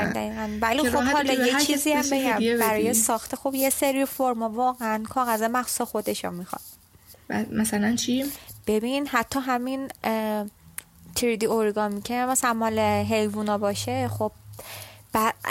[0.60, 2.58] ولی خب حالا یه چیزی هم بگم.
[2.58, 6.62] برای ساخت خوب یه سری فرم واقعا کاغذ مخصوص خودش می‌خواد.
[7.52, 8.24] مثلا چی؟
[8.66, 9.88] ببین حتی همین
[11.16, 14.32] 3D اورگامی که مثلا مال حیوونا باشه خب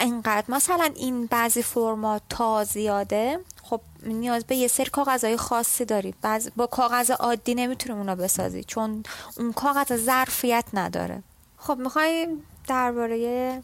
[0.00, 0.44] اینقدر.
[0.48, 6.14] مثلا این بعضی فرمات تا زیاده خب نیاز به یه سری کاغذهای خاصی داری.
[6.22, 9.02] بعض با کاغذ عادی نمی‌تونی اونا بسازی چون
[9.38, 11.22] اون کاغذ ظرفیت نداره.
[11.56, 12.28] خب می‌خوای
[12.68, 13.62] درباره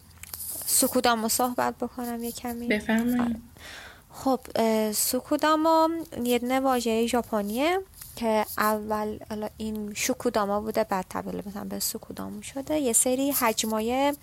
[0.65, 3.41] سکودامو صحبت بکنم یه کمی؟ بفرمایید.
[4.13, 4.39] خب
[4.91, 5.89] سکودامو
[6.23, 7.79] یه واژه ژاپنیه.
[8.19, 9.19] که اول
[9.57, 12.79] این شکوداما بوده بعد تبدیل مثلا به سکودامو شده.
[12.79, 14.13] یه سری حجمای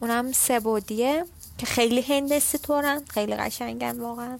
[0.00, 1.24] اونم سبودیه
[1.58, 4.38] که خیلی هندسی طورن خیلی قشنگن واقعا.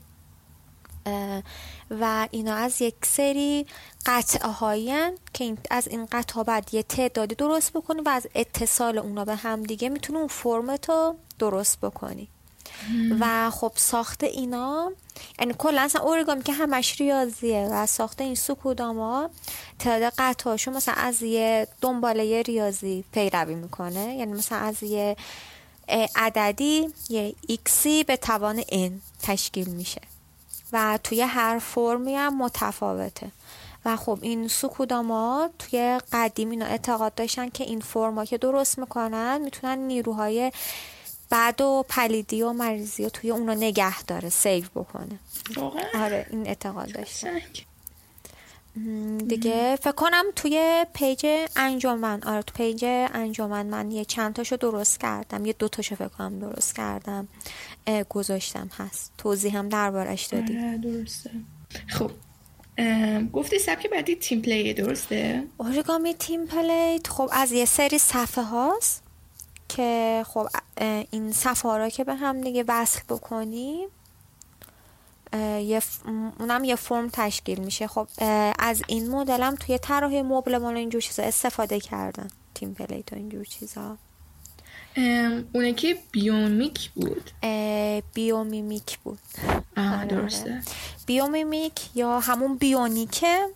[1.90, 3.66] و اینا از یک سری
[4.07, 4.92] قطعه هایی
[5.33, 9.62] که از این قطعه بعد یه تعدادی درست بکنی و از اتصال اونا به هم
[9.62, 12.29] دیگه می‌تونی اون فرمتو درست بکنی.
[13.20, 14.92] و خب ساخت اینا
[15.38, 19.30] یعنی کلا اصلا اورگامی که همش ریاضیه و ساخت این سکوداما
[19.78, 24.16] تعداد قطعاشو مثلا از یه دنباله ریاضی پیروی می‌کنه.
[24.16, 25.16] یعنی مثلا از یه
[26.16, 30.00] عددی یه ایکسی به توان n تشکیل میشه.
[30.72, 33.30] و توی هر فرمی هم متفاوته.
[33.84, 39.38] و خب این سکوداما توی قدیم اینا اعتقاد داشتن که این فرما که درست می‌کنن
[39.38, 40.52] می‌تونن نیروهای
[41.30, 45.18] بعد و پلیدی و مریضی و توی اونو نگه داره save بکنه.
[45.94, 47.40] آره این اعتقاد داشتن
[49.28, 55.00] دیگه فکر کنم توی page انجمن آره تو page انجمن من یه چند تاشو درست
[55.00, 57.28] کردم یه دو تاشو فکر کنم درست کردم
[58.08, 59.12] گذاشتم هست.
[59.18, 60.58] توضیح هم دربارش دادی.
[60.58, 61.30] آره درسته.
[61.88, 62.10] خب
[63.32, 69.02] گفتی سبک بعدی template درسته؟ اورگامی template خب از یه سری صفحه هاست.
[69.68, 70.48] که خب
[71.11, 73.88] این صفحه را که به هم دیگه وصل بکنیم
[75.61, 75.83] یه
[76.38, 77.87] اونم یه فرم تشکیل میشه.
[77.87, 78.09] خب
[78.59, 82.29] از این مدل هم توی طراحی مبل مال اینجور چیزا استفاده کردن.
[82.55, 83.96] template و اینجور چیزا.
[85.52, 87.31] اونه که biomimic بود.
[88.14, 89.18] biomimic بود.
[89.76, 90.62] آه درسته.
[91.07, 93.46] biomimic یا همون bionic ه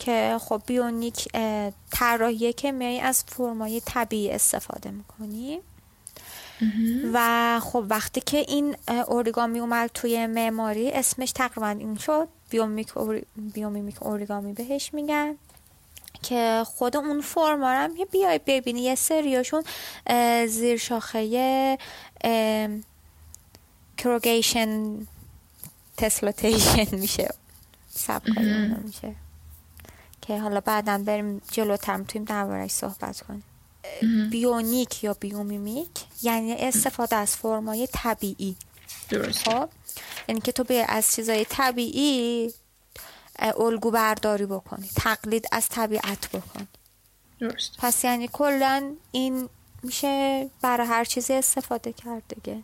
[0.00, 1.28] که خب bionic
[1.90, 5.60] طراحیه که میای از فرمای طبیعی استفاده می‌کنی.
[7.12, 12.28] و خب وقتی که این اوریگامی اومد توی معماری اسمش تقریبا این شد.
[12.50, 13.26] بیومیک, اوری...
[14.00, 15.34] اوریگامی بهش میگن.
[16.22, 19.64] که خود اون فرما هم یه بیای ببینی یه سریاشون
[20.46, 21.78] زیر شاخه
[23.98, 24.96] کروگیشن
[25.96, 27.34] تسلوتیشن میشه.
[27.90, 28.38] سبک
[28.84, 29.14] میشه.
[30.20, 33.44] که حالا بعدا بریم جلوتر می‌تونیم دربارش صحبت کنیم.
[34.30, 35.90] bionic یا biomimic
[36.22, 38.56] یعنی استفاده از فرمای طبیعی.
[39.08, 39.68] درست خب؟
[40.28, 42.52] یعنی که تو به از چیزای طبیعی
[43.38, 46.68] الگو برداری بکنی تقلید از طبیعت بکن
[47.40, 49.48] درست پس یعنی کلا این
[49.82, 52.62] میشه برای هر چیزی استفاده کرد دیگه.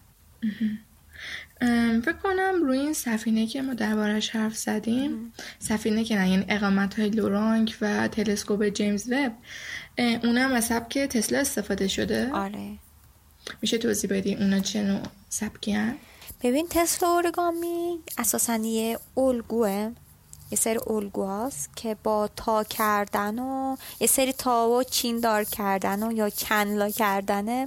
[2.04, 6.98] فکر کنم روی این سفینه که ما دربارش حرف زدیم سفینه که نه یعنی اقامت
[6.98, 9.32] های لورانک و تلسکوپ جیمز وب
[9.98, 12.32] اونم از سبک تسلا استفاده شده.
[12.32, 12.78] آره.
[13.62, 15.96] میشه توضیح بدی اونا چه نوع سبکی هن؟
[16.42, 19.90] ببین تسلا اورگامی اساسا یه الگوه
[20.50, 26.02] یه سری الگوهاست که با تا کردن و یه سری تا و چین دار کردن
[26.02, 27.66] و یا کنلا کردن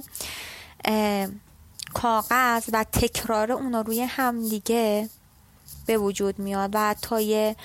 [1.94, 5.08] کاغذ و تکرار اونا روی همدیگه
[5.86, 7.56] به وجود میاد و تا یه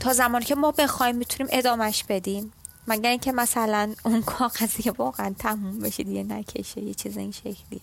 [0.00, 2.52] تا زمانی که ما بخوایم می‌تونیم ادامش بدیم.
[2.88, 7.80] مگر اینکه مثلا اون کاغذی واقعا تموم بشه دیگه نکشه یه چیز این شکلی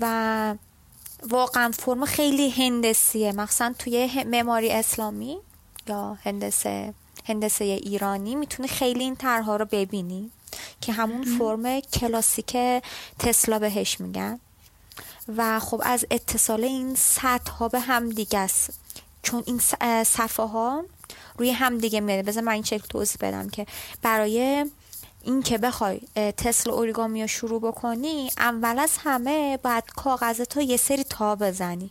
[0.00, 0.54] و
[1.28, 3.32] واقعا فرم خیلی هندسیه.
[3.32, 5.38] مخصوصا توی معماری اسلامی
[5.86, 10.30] یا هندسه هندسه ایرانی می‌تونه خیلی این طرحها رو ببینی.
[10.80, 12.56] که همون فرم کلاسیک
[13.18, 14.40] تسلا بهش میگن.
[15.36, 18.78] و خب از اتصال این سطح ها به هم دیگه است.
[19.22, 19.58] چون این
[20.04, 20.84] صفحه ها
[21.38, 23.66] روی هم دیگه میاد بذار من این شکل توضیح بدم که
[24.02, 24.66] برای
[25.22, 26.00] این که بخوای
[26.36, 31.90] تسلا اوریگامی رو شروع بکنی اول از همه باید کاغذ تو یه سری تا بزنی.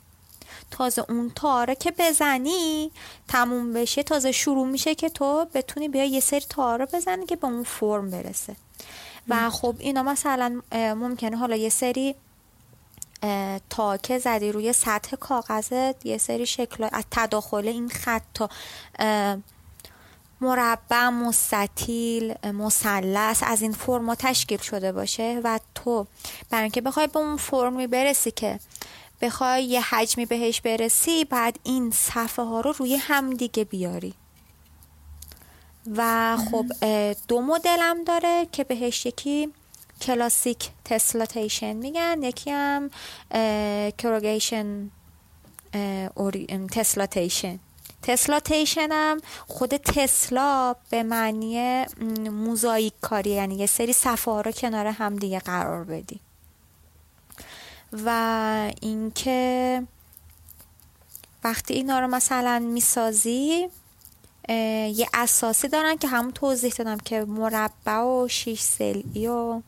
[0.71, 2.91] تازه اون تاره که بزنی
[3.27, 7.47] تموم بشه تازه شروع میشه که تو بتونی بیا یه سری تاره بزنی که به
[7.47, 8.55] اون فرم برسه.
[9.27, 12.15] و خب اینا مثلا ممکنه حالا یه سری
[13.69, 18.50] تاکه زدی روی سطح کاغذت یه سری شکل از تداخل این خط تا
[20.41, 26.08] مربع مستطیل مثلث از این فرما تشکیل شده باشه و تو
[26.50, 28.60] برای اینکه بخوای به اون فرمی برسی که
[29.21, 34.13] بخوای یه حجمی بهش برسی بعد این صفحه ها رو روی هم دیگه بیاری.
[35.95, 36.65] و خب
[37.27, 39.53] دو مدلم داره که بهش یکی
[40.01, 42.89] کلاسیک تسلاتیشن میگن یکی هم
[43.97, 44.89] کروگیشن
[46.71, 47.59] تسلاتیشن.
[48.01, 51.85] تسلاتیشن هم خود تسلا به معنی
[52.31, 56.19] موزاییک کاری یعنی یه سری صفحه رو کنار هم دیگه قرار بدی.
[57.94, 59.83] و اینکه
[61.44, 63.69] وقتی اینا رو مثلا می‌سازی
[64.50, 69.62] یه اساسی دارن که همون توضیح دادم که مربع و شیش سلی و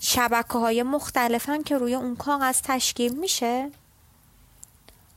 [0.00, 3.70] شبکه های مختلفن که روی اون کاغذ تشکیل میشه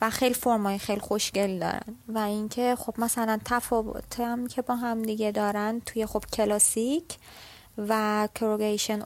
[0.02, 1.96] و خیلی فرمای خیلی خوشگل دارن.
[2.08, 7.18] و اینکه خب مثلا تفاوت هم که با هم دیگه دارن توی خب کلاسیک
[7.78, 9.04] و کروگیشن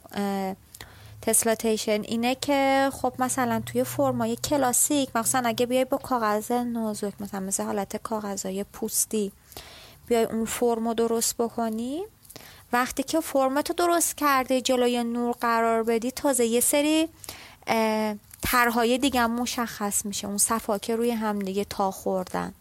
[1.22, 7.40] تسلاتیشن اینه که خب مثلا توی فرمای کلاسیک مثلا اگه بیای با کاغذ نازک مثلا
[7.40, 9.32] مثل حالت کاغذهای پوستی
[10.08, 12.02] بیای اون فرمو درست بکنی.
[12.72, 17.08] وقتی که فرمتو درست کرده جلوی نور قرار بدی تازه یه سری
[18.42, 20.28] طرحهای دیگه مشخص میشه.
[20.28, 22.52] اون صفاکه روی هم دیگه تا خوردن.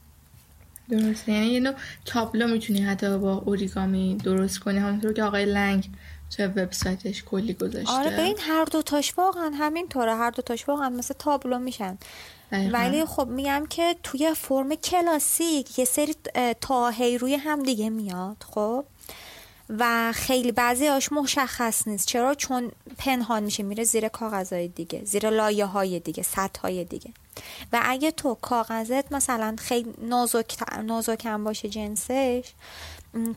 [0.89, 1.31] درسته.
[1.31, 1.73] یعنی یه نوع
[2.05, 4.79] تابلو می‌تونی حتی با اوریگامی درست کنی.
[4.79, 5.89] همونطور که آقای لنگ
[6.31, 7.91] توی وبسایتش کلی گذاشته.
[7.91, 10.15] آره به این هر دو تاش واقعا همینطوره.
[10.15, 11.97] هر دو تاش واقعا مثل تابلو میشن.
[12.51, 16.15] ولی خب میگم که توی فرم کلاسیک یه سری
[16.61, 18.85] تاهی روی هم دیگه میاد خب؟
[19.69, 22.07] و خیلی بعضی هاش مشخص نیست.
[22.07, 27.11] چرا؟ چون پنهان میشه میره زیر کاغذهای دیگه زیر لایه های دیگه سطح های دیگه.
[27.73, 32.51] و اگه تو کاغذت مثلا خیلی نازک نازکم باشه جنسش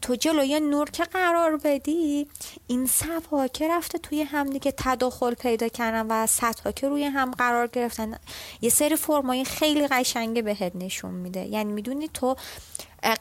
[0.03, 2.27] تو جلوی نور که قرار بدی
[2.67, 7.31] این صفحه که رفته توی هم دیگه تداخل پیدا کردن و سطح که روی هم
[7.31, 8.19] قرار گرفتن
[8.61, 11.47] یه سری فرمای خیلی قشنگه بهت نشون میده.
[11.47, 12.37] یعنی می‌دونی تو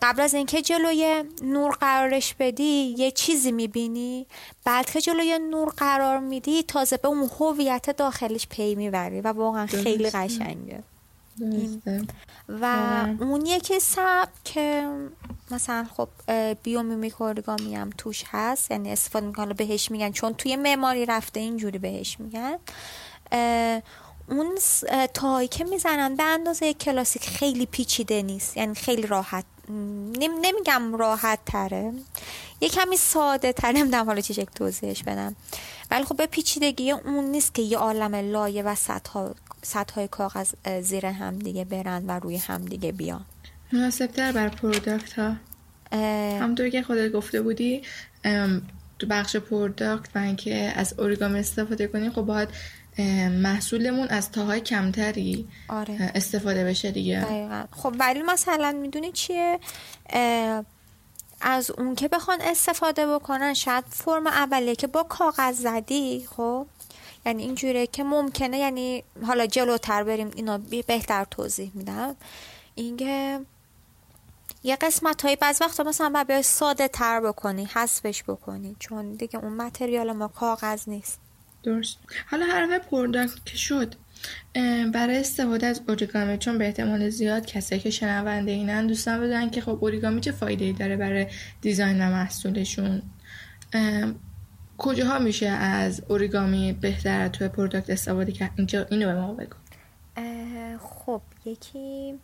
[0.02, 4.26] قبل از اینکه جلوی نور قرارش بدی یه چیزی می‌بینی
[4.64, 9.66] بعد که جلوی نور قرار میدی تازه به اون هویت داخلش پی می‌بری و واقعا
[9.66, 10.84] خیلی قشنگه.
[12.50, 12.66] و
[13.20, 14.88] اون یکی سب که
[15.52, 16.10] مثلا خب
[16.64, 21.78] بیومیمیک اورگامی هم توش هست یعنی استفاده می‌کنه بهش میگن چون توی معماری رفته اینجوری
[21.78, 22.58] بهش میگن.
[24.30, 24.58] اون
[25.14, 29.46] تایی که می‌زنن به اندازه کلاسیک خیلی پیچیده نیست یعنی خیلی راحت
[30.20, 31.94] نمیگم راحت تره
[32.62, 35.36] یه کمی ساده تر نمی‌دونم حالا چه توضیحش بدم.
[35.92, 39.30] ولی خب به پیچیدگی اون نیست که یه عالم لایه و سطح
[39.96, 43.26] های کاغذ زیر هم دیگه برن و روی هم دیگه بیان
[43.74, 45.36] مناسب تر بر product ها
[46.40, 47.82] همونطور که خودت گفته بودی
[49.00, 52.50] تو بخش product و اینکه از اوریگامی استفاده کنیم خب باید
[53.30, 56.12] محصولمون از تاهای کمتری آره.
[56.16, 57.22] استفاده بشه دیگه.
[57.22, 57.64] دقیقا.
[57.72, 59.60] خب ولی مثلا می‌دونی چیه؟
[61.42, 66.68] از اون که بخوان استفاده بکنن شاید فرم اولیه که با کاغذ زدی خب
[67.26, 70.58] یعنی اینجوره که ممکنه یعنی حالا جلوتر بریم اینا
[70.88, 72.16] بهتر توضیح میدم.
[72.76, 73.40] اینکه
[74.64, 79.54] یه قسمت های بعض وقت مثلا باید ساده تر بکنی حذفش بکنی چون دیگه اون
[79.54, 81.20] material ما کاغذ نیست.
[81.64, 81.98] درست.
[82.32, 83.96] حالا هر product که شد
[84.94, 89.62] برای استفاده از اوریگامی چون به احتمال زیاد کسایی که شنونده اینن دوستان بدونن که
[89.62, 91.28] خب اوریگامی چه فایده داره برای
[91.62, 93.02] design و محصولشون؟
[94.78, 99.56] کجاها میشه از اوریگامی بهتر توی پروداکت استفاده کرد؟ اینجا اینو به ما بگو.
[100.80, 102.20] خب یکی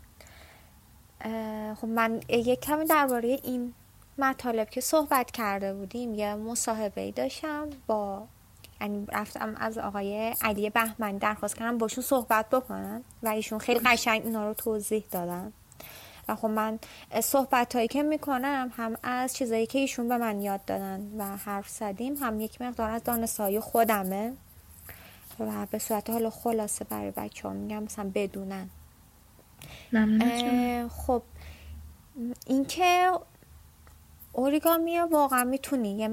[1.76, 3.74] خب من یک کمی درباره این
[4.18, 8.28] مطالب که صحبت کرده بودیم یه مصاحبه ای داشتم با
[8.82, 14.22] یعنی رفتم از آقای علی بهمنی درخواست کردم باشون صحبت بکنم و ایشون خیلی قشنگ
[14.26, 15.54] اینا رو توضیح دادن.
[16.30, 16.80] و خب من
[17.24, 21.70] صحبت هایی که می‌کنم هم از چیزایی که ایشون به من یاد دادن و حرف
[21.70, 24.34] زدیم هم یک مقدار از دانستهای خودمه
[25.40, 28.70] و به صورت حالا خلاصه برای بچه ها میگم مثلا بدونن.
[30.90, 31.22] خب
[32.48, 33.12] اینکه
[34.34, 36.10] اوریگامی واقعا می‌تونی یه,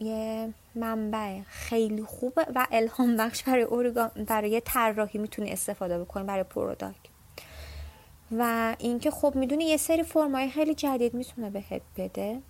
[0.00, 6.42] یه منبع خیلی خوبه و الهام بخش برای اوریگام برای طراحی می‌تونی استفاده بکنی برای
[6.42, 7.15] پروداکت.
[8.32, 12.42] و اینکه خب می‌دونی یه سری فرمای خیلی جدید می‌تونه بهت بده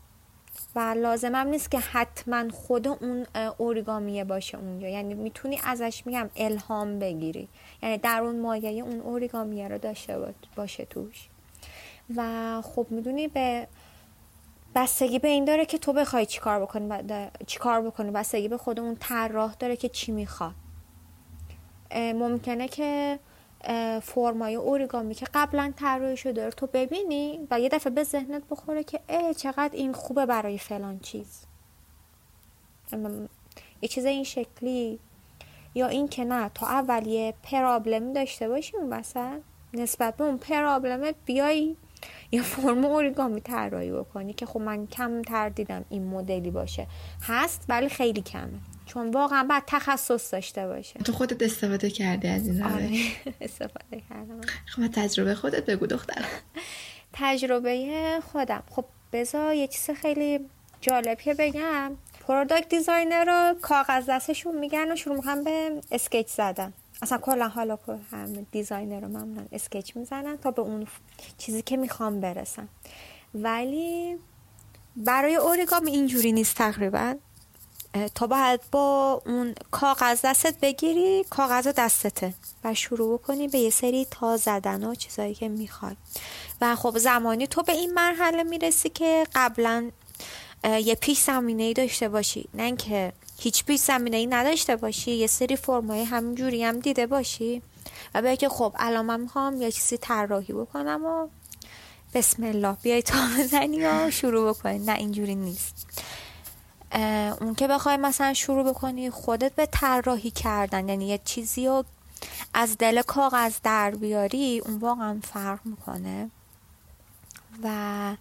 [0.75, 3.27] و لازمم نیست که حتما خود اون
[3.59, 4.89] اوریگامیه باشه اونجا.
[4.89, 7.49] یعنی می‌تونی ازش میگم الهام بگیری.
[7.83, 11.29] یعنی در اون مایه اون اوریگامیه رو داشته باشه توش.
[12.17, 13.69] و خب می‌دونی به
[14.75, 16.89] بستگی به این داره که تو بخوای چیکار بکنی
[17.47, 18.11] چیکار بکنی.
[18.11, 20.55] بستگی به خود اون طراح داره که چی می‌خواد.
[21.95, 23.19] ممکنه که
[24.03, 28.85] فرمای اوریگامی که قبلا طراحی شده رو تو ببینی و یه دفعه به ذهنت بخوره
[28.85, 31.45] که اه چقدر این خوبه برای فلان چیز.
[33.83, 34.99] یه چیز این شکلی.
[35.75, 39.03] یا این که نه تو اول یه پرابلمی داشته باشی اون
[39.75, 41.77] نسبت به اون پرابلمت بیای
[42.33, 46.87] یه فرم اوریگامی طراحی بکنی که خب من کم تر دیدم این مدلی باشه.
[47.23, 48.59] هست ولی خیلی کمه.
[48.87, 51.01] چون واقعا بعد تخصص داشته باشه.
[51.01, 52.91] تو خودت استفاده کردی از این آره
[53.41, 54.41] استفاده کردم.
[54.67, 56.25] خب تجربه خودت بگو دختر.
[57.13, 58.63] تجربه خودم.
[58.71, 60.41] خب بذار یه چیز خیلی
[60.81, 61.93] جالب که بگم.
[62.27, 66.73] product designer ها کاغذ دستشون میگیرن و شروع می‌کنن به sketch زدن.
[67.03, 67.79] اصلا کلا حالا
[68.13, 70.87] هم designer هامون sketch می‌زنن تا به اون
[71.39, 72.69] چیزی که می‌خوام برسن.
[73.35, 74.17] ولی
[74.97, 77.15] برای اوریگامی اینجوری نیست تقریبا.
[78.15, 82.35] تا باید با اون کاغذ دستت بگیری کاغذ دستته
[82.65, 85.97] و شروع بکنی به یه سری تا زدن و چیزایی که می‌خوای.
[86.61, 89.91] و خب زمانی تو به این مرحله می‌رسی که قبلا
[90.65, 92.49] یه پیش زمینه داشته باشی.
[92.55, 97.63] نه اینکه هیچ پیش زمینه نداشته باشی یه سری فرمای همینجوری هم دیده باشی
[98.15, 101.29] و به که خب الان من می‌خوام یه چیزی طراحی بکنم و
[102.15, 104.79] بسم الله بیای تا بزنی و شروع بکنی.
[104.79, 105.87] نه اینجوری نیست.
[107.41, 111.85] اون که بخوای مثلا شروع بکنی خودت به طراحی کردن یعنی یه چیزی رو
[112.55, 116.31] از دل کاغذ در بیاری اون واقعا فرق می‌کنه.
[117.63, 118.17] و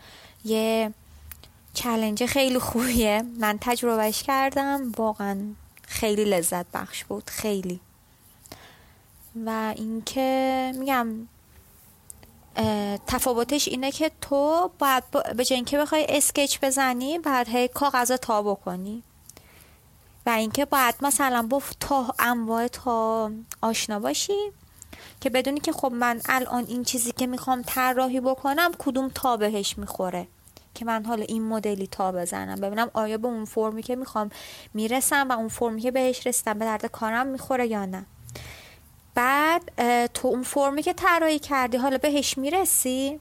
[0.45, 0.93] یه
[1.74, 3.24] چلنج خیلی خوبیه.
[3.39, 4.91] من تجربهش کردم.
[4.97, 5.38] واقعا
[5.88, 7.30] خیلی لذت بخش بود.
[7.30, 7.80] خیلی.
[9.45, 11.07] و اینکه میگم
[13.08, 15.03] تفاوتش اینه که تو باید
[15.36, 19.03] به جای بخوای اسکچ بزنی بعد هی کاغذ تا بکنی.
[20.26, 23.32] و اینکه باید مثلا با تا انواع تا
[23.62, 24.51] آشنا باشی
[25.22, 29.78] که بدونی که خب من الان این چیزی که می‌خوام طراحی بکنم کدوم تا بهش
[29.78, 30.28] می‌خوره.
[30.74, 32.56] که من حالا این مدلی تا بزنم.
[32.56, 34.30] ببینم آیا به اون فرمی که می‌خوام
[34.74, 38.06] می‌رسم و اون فرمی که بهش رسیدم به درد کارم می‌خوره یا نه.
[39.16, 39.72] بعد
[40.07, 43.20] تو اون فرمی که طراحی کردی حالا بهش می‌رسی؟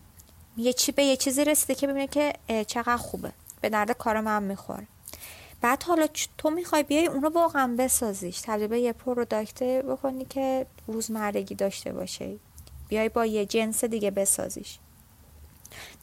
[0.56, 2.32] یه چی به یه چیزی رسیده که ببینه که
[2.66, 3.32] چقدر خوبه.
[3.60, 4.86] به درد کار من می‌خوره.
[5.60, 6.06] بعد حالا
[6.38, 8.40] تو می‌خوای بیای اونو واقعا بسازیش.
[8.40, 12.36] تبدیل به یه پروداکت بکنی که روزمرگی داشته باشه.
[12.88, 14.78] بیای با یه جنس دیگه بسازیش.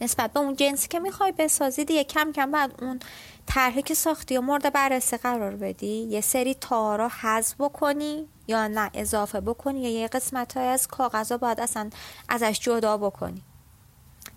[0.01, 2.99] نسبت به اون جنسی که می‌خوای بسازی دیگه کم کم بعد اون
[3.45, 8.89] طرحی که ساختی و مورد بررسی قرار بدی؟ یه سری تارا حذف بکنی یا نه
[8.93, 11.89] اضافه بکنی یا یه قسمت های از کاغذ باید اصلا
[12.29, 13.43] ازش جدا بکنی؟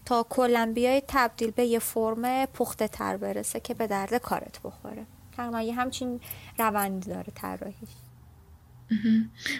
[0.04, 5.06] تا کلا بیای تبدیل به یه فرم پخته تر برسه که به درد کارت بخوره.
[5.36, 6.20] تقریبا یه همچین
[6.58, 7.88] روندی داره طراحیش.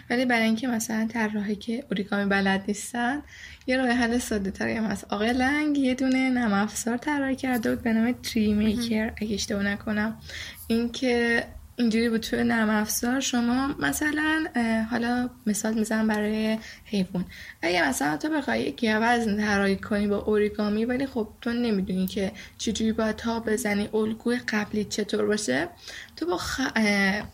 [0.09, 3.21] ولی برای اینکه مثلا طراحی که اوریگامی بلد نیستن
[3.67, 5.05] یه راه حل ساده تری هم هست.
[5.09, 9.63] آقای لنگ یه دونه نم افزار طراحی کرده بود به نام تری میکر اگه اشتباه
[9.63, 10.17] نکنم.
[10.67, 11.43] اینکه
[11.77, 13.19] اینجوری بود توی نرم افزار.
[13.19, 14.45] شما مثلا
[14.91, 17.25] حالا مثال می‌زنم برای حیوان.
[17.61, 22.31] اگه مثلا تو بخوای یک وزن طراحی کنی با اوریگامی ولی خب تو نمی‌دونی که
[22.57, 25.67] چجوری باید تا بزنی الگوی قبلی چطور باشه
[26.15, 26.61] تو با خ...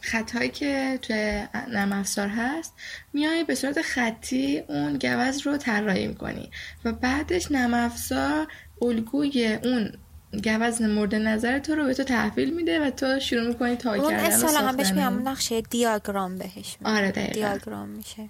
[0.02, 2.74] خطهایی که توی نرم افزار هست
[3.14, 6.50] میای به صورت خطی اون گوز رو طراحی می‌کنی.
[6.86, 8.48] و بعدش نرم افزار
[8.82, 9.92] الگوی اون
[10.34, 14.10] گوزن مورد نظر تو رو به تو تحویل میده و تو شروع می‌کنی تا اون
[14.10, 16.96] کردن اصلا هم بهش میگم نقشه دیاگرام بهش میگم.
[16.96, 17.34] آره دقیقا.
[17.34, 18.30] دیاگرام میشه.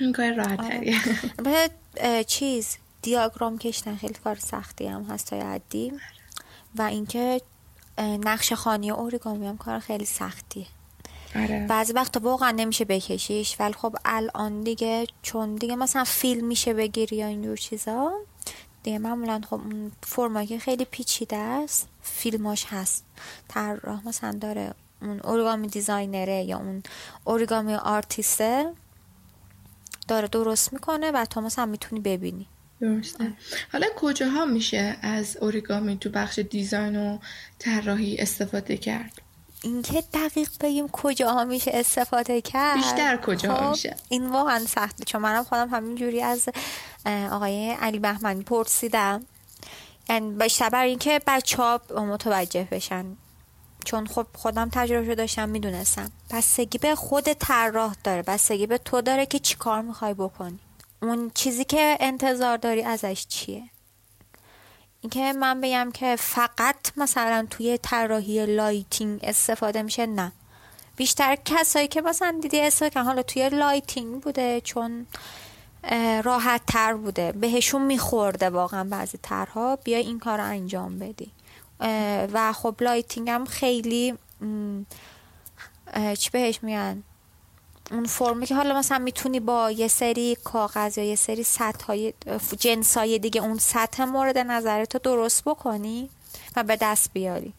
[0.00, 0.96] این کار راحت تریه.
[1.46, 2.24] آره.
[2.24, 5.92] چیز دیاگرام کشتن خیلی کار سختی هم هست تا عدی
[6.78, 7.40] و اینکه
[7.98, 10.66] نقش خانی اوریگامی هم کار خیلی سختیه
[11.36, 11.66] آره.
[11.68, 13.56] بعضی وقتا واقعا نمیشه بکشیش.
[13.60, 18.12] ولی خب الان دیگه چون دیگه مثلا فیلم میشه بگیری یا اینجور چیزا
[18.84, 19.60] دیگه معمولا خب
[20.02, 23.04] فرمایی که خیلی پیچیده است فیلماش هست.
[23.48, 26.82] طراح مثلا داره اون اوریگامی دیزاینره یا اون
[27.24, 28.72] اوریگامی آرتیسته
[30.08, 32.46] داره درست می‌کنه و تو مثلا می‌تونی ببینی.
[32.80, 33.32] درسته.
[33.72, 37.18] حالا کجاها میشه از اوریگامی تو بخش دیزاین و
[37.58, 39.22] طراحی استفاده کرد؟
[39.62, 42.76] اینکه دقیق بگیم کجاها میشه استفاده کرد.
[42.76, 46.48] بیشتر کجا خب، میشه؟ این واقعا سخته چون منم خودم همینجوری از
[47.06, 49.26] آقای علی بهمنی پرسیدم.
[50.08, 53.16] یعنی بیشتر برای اینکه بچه ها متوجه بشن.
[53.84, 56.12] چون خب خودم تجربه داشتم می‌دونستم.
[56.30, 58.22] بستگی به خود طراح داره.
[58.22, 60.58] بستگی به تو داره که چی کار می‌خوای بکنی.
[61.02, 63.62] اون چیزی که انتظار داری ازش چیه؟
[65.00, 70.32] اینکه من بگم که فقط مثلا توی طراحی lighting استفاده میشه نه.
[70.96, 75.06] بیشتر کسایی که مثلا دیدی استفاده حالا توی lighting بوده چون
[76.24, 77.32] راحت تر بوده.
[77.32, 81.30] بهشون میخورده واقعا بعضی ترها بیا این کار رو انجام بدی.
[82.32, 84.14] و خب lighting هم خیلی
[86.18, 87.02] چی بهش میگن؟
[87.90, 92.14] اون فرمی که حالا مثلا می‌تونی با یه سری کاغذ یا یه سری سطح های
[92.58, 96.10] جنس های دیگه اون سطح مورد نظرتو درست بکنی
[96.56, 97.52] و به دست بیاری.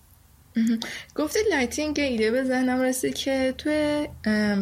[1.15, 4.07] گفتی lighting ایده به ذهنم رسید که توی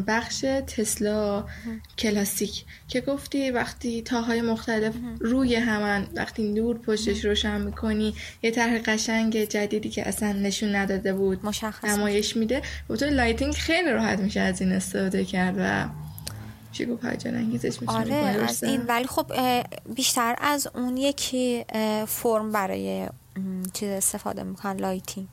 [0.07, 1.45] بخش tessellation
[1.97, 8.13] کلاسیک که گفتی وقتی تاهای مختلف روی همن وقتی نور پشتش روشن می‌کنی
[8.43, 12.61] یه طرح قشنگ جدیدی که اصلا نشون نداده بود مشخص نمایش میده.
[12.89, 15.89] و تو lighting خیلی راحت میشه از این استفاده کرد و
[16.71, 18.81] چی گفت؟ هیجان انگیزش می‌تونه آره از این.
[18.81, 19.31] ولی خب
[19.95, 21.65] بیشتر از اون یکی
[22.07, 23.07] فرم برای
[23.73, 25.27] چیز استفاده می‌کنن lighting.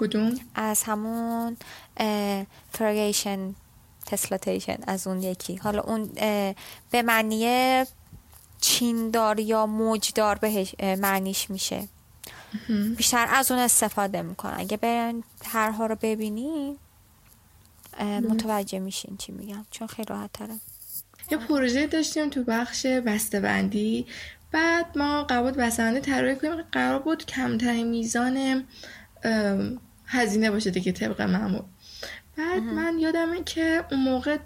[0.00, 1.56] کدوم؟ از همون
[2.72, 3.54] فراگیشن
[4.06, 5.56] تسلاتیشن از اون یکی.
[5.56, 6.10] حالا اون
[6.90, 7.84] به معنی
[8.60, 11.88] چیندار یا موجدار بهش معنیش میشه.
[12.96, 14.54] بیشتر از اون استفاده می‌کنن.
[14.56, 16.76] اگه برن هرها رو ببینی
[18.00, 19.66] متوجه میشین چی میگم.
[19.70, 20.54] چون خیلی راحت تره.
[21.30, 24.06] یه پروژه داشتیم تو بخش بسته‌بندی.
[24.52, 26.62] بعد ما بود بسته‌بندی طراحی کنیم.
[26.72, 28.64] قرار بود کمترین میزان
[30.10, 31.62] هزینه باشه دیگه طبق معمول.
[32.36, 34.38] بعد من یادمه که اون موقع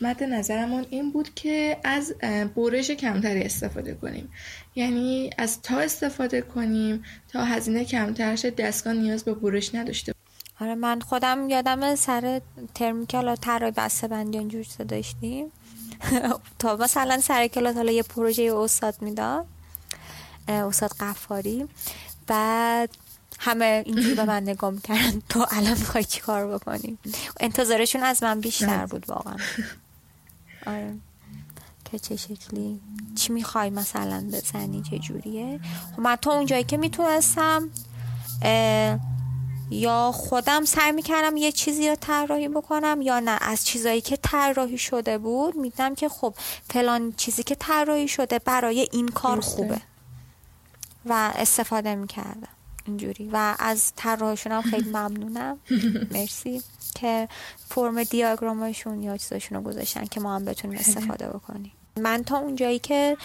[0.00, 2.14] مد نظرمون این بود که از
[2.56, 4.30] برش کمتری استفاده کنیم.
[4.74, 10.12] یعنی از تا استفاده کنیم تا هزینه کمتر شد دستگاه نیاز به برش نداشته
[10.60, 12.40] آره من خودم یادم سر
[12.74, 15.46] ترمی که حالا طراحی بسته بندی اونجور داشتیم.
[16.58, 19.46] تا مثلا سر کلاس حالا یه پروژه استاد می‌داد
[20.48, 21.68] استاد قفاری.
[22.26, 22.90] بعد
[23.38, 26.98] همه اینجوری به من نگاه می‌کردن تو الان می‌خوای چی کار بکنیم
[27.40, 29.36] انتظارشون از من بیشتر بود واقعا.
[30.66, 30.94] آره.
[31.90, 32.80] که چه شکلی؟
[33.16, 35.60] چی می‌خوای مثلا بزنی؟ چه جوریه؟
[35.96, 37.70] خب من تو اونجایی که می‌تونستم
[39.70, 44.78] یا خودم سعی می‌کردم یه چیزی رو طراحی بکنم یا نه از چیزایی که طراحی
[44.78, 46.34] شده بود میدم که خب
[46.70, 49.80] فلان چیزی که طراحی شده برای این کار خوبه.
[51.06, 52.48] و استفاده می‌کردم.
[52.88, 53.30] اینجوری.
[53.32, 55.58] و از طراحشون هم خیلی ممنونم.
[56.14, 56.62] مرسی.
[56.94, 57.28] که
[57.68, 61.72] فرم دیاگرامشون یا چیزاشون رو گذاشتن که ما هم بتونیم استفاده بکنیم.
[61.96, 63.16] من تا اونجایی که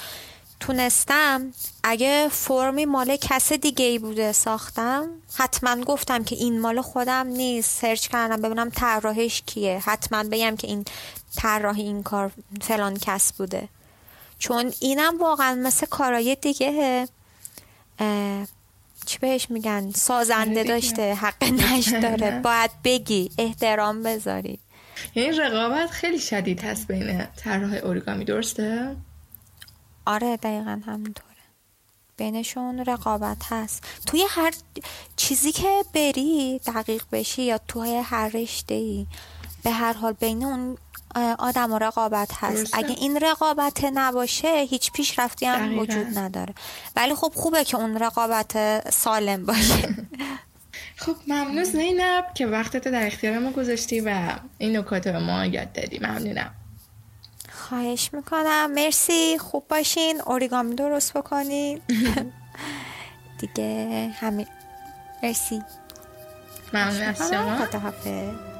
[0.59, 1.53] تونستم
[1.83, 7.81] اگه فرمی مال کس دیگه ای بوده ساختم حتما گفتم که این مال خودم نیست.
[7.81, 9.81] سرچ کردم ببینم طراحش کیه.
[9.85, 10.85] حتما بگم که این
[11.35, 13.69] طراح این کار فلان کس بوده.
[14.39, 17.07] چون اینم واقعا مثل کارهای دیگه
[19.05, 22.39] چی بهش میگن؟ سازنده داشته حق نش داره.
[22.39, 24.59] باید بگی احترام بذاری.
[25.15, 28.95] یعنی رقابت خیلی شدید هست بین طراح اوریگامی درسته؟
[30.05, 31.27] آره دقیقا همینطوره.
[32.17, 33.83] بینشون رقابت هست.
[34.05, 34.53] توی هر
[35.15, 39.07] چیزی که بری دقیق بشی یا توی هر رشته ای
[39.63, 40.77] به هر حال بین اون
[41.15, 42.69] آدم و رقابت هست.
[42.73, 46.53] اگه این رقابت نباشه هیچ پیشرفتی هم وجود نداره.
[46.95, 49.95] ولی خب خوبه که اون رقابت سالم باشه.
[50.97, 55.73] خب ممنون زینب که وقتت در اختیار ما گذاشتی و این نکات به ما یاد
[55.73, 55.99] دادی.
[55.99, 56.51] ممنونم.
[57.51, 58.71] خواهش می‌کنم.
[58.71, 59.37] مرسی.
[59.37, 60.21] خوب باشین.
[60.21, 61.81] اوریگامی درست بکنین.
[63.39, 64.47] دیگه همین.
[65.23, 65.61] مرسی.
[66.73, 68.52] ممنون از شما.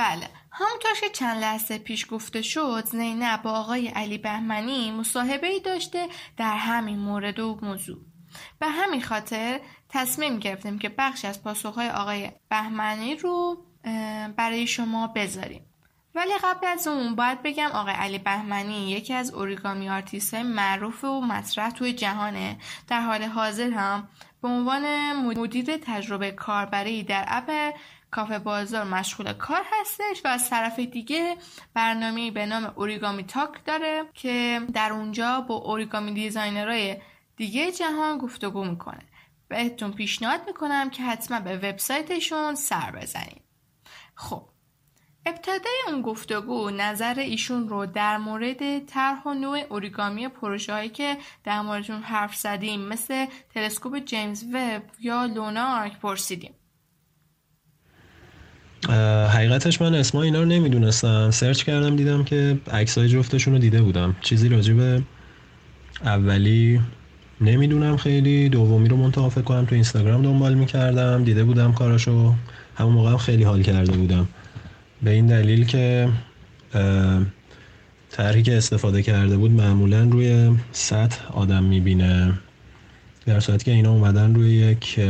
[0.00, 0.28] بله.
[0.52, 6.08] همونطور که چند لحظه پیش گفته شد زینب با آقای علی بهمنی مصاحبه ای داشته
[6.36, 7.98] در همین مورد و موضوع.
[8.58, 13.64] به همین خاطر تصمیم گرفتیم که بخش از پاسخهای آقای بهمنی رو
[14.36, 15.66] برای شما بذاریم.
[16.14, 21.04] ولی قبل از اون باید بگم آقای علی بهمنی یکی از اوریگامی آرتیست های معروف
[21.04, 22.56] و مطرح توی جهانه.
[22.88, 24.08] در حال حاضر هم
[24.42, 27.74] به عنوان مدیر تجربه کاربری در اپ
[28.10, 31.36] کافه بازار مشغول کار هستش و از طرف دیگه
[31.74, 36.96] برنامه به نام اوریگامی talk داره که در اونجا با اوریگامی designer های
[37.36, 39.02] دیگه جهان گفتگو می‌کنه.
[39.48, 43.42] بهتون پیشنهاد می‌کنم که حتما به وبسایتشون سر بزنید.
[44.14, 44.48] خب
[45.26, 51.18] ابتدای اون گفتگو نظر ایشون رو در مورد طرح و نوع اوریگامی پروژه هایی که
[51.44, 56.54] در موردشون حرف زدیم مثل تلسکوپ جیمز وب یا لونارک پرسیدیم.
[59.28, 61.30] حقیقتش من اسما اینا رو نمی‌دونستم.
[61.30, 64.16] سرچ کردم دیدم که عکسای جفتشون رو دیده بودم.
[64.20, 65.02] چیزی راجب
[66.04, 66.80] اولی
[67.40, 68.48] نمی‌دونم خیلی.
[68.48, 71.24] دومی رو منتها فکر کنم تو اینستاگرام دنبال می‌کردم.
[71.24, 72.34] دیده بودم کاراشو.
[72.76, 74.28] همون موقع خیلی حال کرده بودم.
[75.02, 76.08] به این دلیل که
[78.10, 82.32] طرحی که استفاده کرده بود معمولا روی سطح آدم می‌بینه.
[83.26, 85.00] در صورتی که اینا اومدن روی یک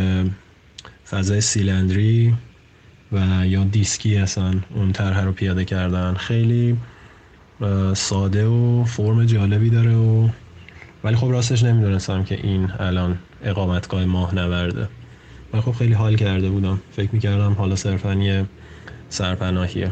[1.10, 2.34] فضای سیلندری
[3.12, 6.76] و یا دیسکی اصلا اون طرح رو پیاده کردن خیلی
[7.94, 10.28] ساده و فرم جالبی داره و
[11.04, 14.88] ولی خب راستش نمی‌دونستم که این الان اقامتگاه ماه نورده
[15.52, 16.80] و خب خیلی حال کرده بودم.
[16.92, 18.46] فکر می‌کردم حالا صرفا یه
[19.08, 19.90] سرپناهیه.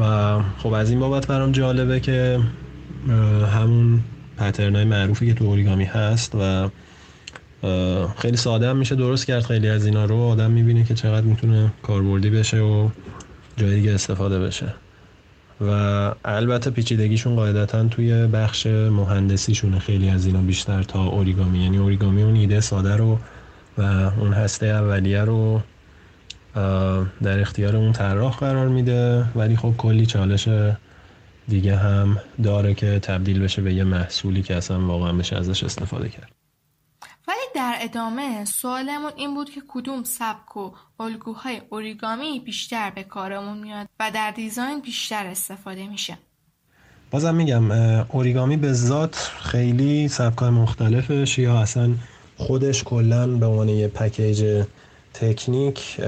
[0.00, 2.40] و خب از این بابت برام جالبه که
[3.56, 4.00] همون
[4.36, 6.70] پترنای معروفی که تو اوریگامی هست و
[8.16, 9.42] خیلی ساده هم میشه درست کرد.
[9.42, 12.88] خیلی از اینا رو آدم می‌بینه که چقدر می‌تونه کاربردی بشه و
[13.56, 14.74] جای دیگه استفاده بشه.
[15.60, 15.70] و
[16.24, 19.78] البته پیچیدگیشون قاعدتا توی بخش مهندسیشونه.
[19.78, 21.58] خیلی از اینا بیشتر تا اوریگامی.
[21.58, 23.18] یعنی اوریگامی اون ایده ساده رو
[23.78, 23.82] و
[24.20, 25.60] اون هسته اولیه رو
[27.22, 29.24] در اختیار اون طراح قرار میده.
[29.36, 30.48] ولی خب کلی چالش
[31.48, 36.08] دیگه هم داره که تبدیل بشه به یه محصولی که اصلا واقعا بشه ازش استفاده
[36.08, 36.37] کرد.
[37.54, 43.86] در ادامه سوالمون این بود که کدوم سبک و الگوهای اوریگامی بیشتر به کارمون میاد
[44.00, 46.18] و در دیزاین بیشتر استفاده میشه.
[47.10, 47.70] بازم میگم
[48.08, 51.90] اوریگامی به ذات خیلی سبکای مختلفش یا اصلا
[52.36, 54.64] خودش کلا به عنوان یه پکیج
[55.14, 56.00] تکنیک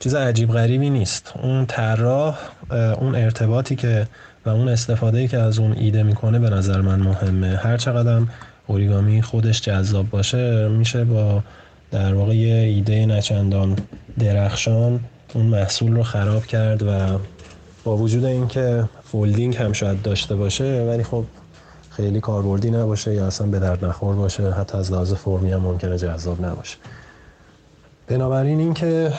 [0.00, 1.32] چیز عجیب غریبی نیست.
[1.42, 2.38] اون طراح
[2.70, 4.08] اون ارتباطی که
[4.46, 7.56] و اون استفاده که از اون ایده می‌کنه به نظر من مهمه.
[7.56, 8.22] هر چقدر
[8.66, 11.42] اوریگامی خودش جذاب باشه میشه با
[11.90, 13.76] در واقع یه ایده نچندان
[14.18, 15.00] درخشان
[15.34, 17.18] اون محصول رو خراب کرد و
[17.84, 21.24] با وجود اینکه فولدینگ هم شاید داشته باشه ولی خب
[21.90, 25.98] خیلی کاربردی نباشه یا اصلا به درد نخور باشه حتی از لحاظ فرمی هم ممکنه
[25.98, 26.76] جذاب نباشه.
[28.06, 29.12] بنابراین اینکه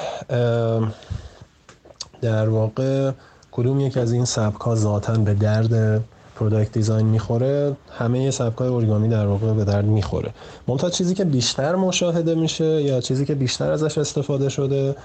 [2.21, 3.11] در واقع
[3.51, 6.03] کدوم یک از این سبک ها ذاتا به درد
[6.43, 10.29] product design می‌خوره همه سبک های اوریگامی در واقع به درد می‌خوره.
[10.67, 14.95] منتها چیزی که بیشتر مشاهده میشه یا چیزی که بیشتر ازش استفاده شده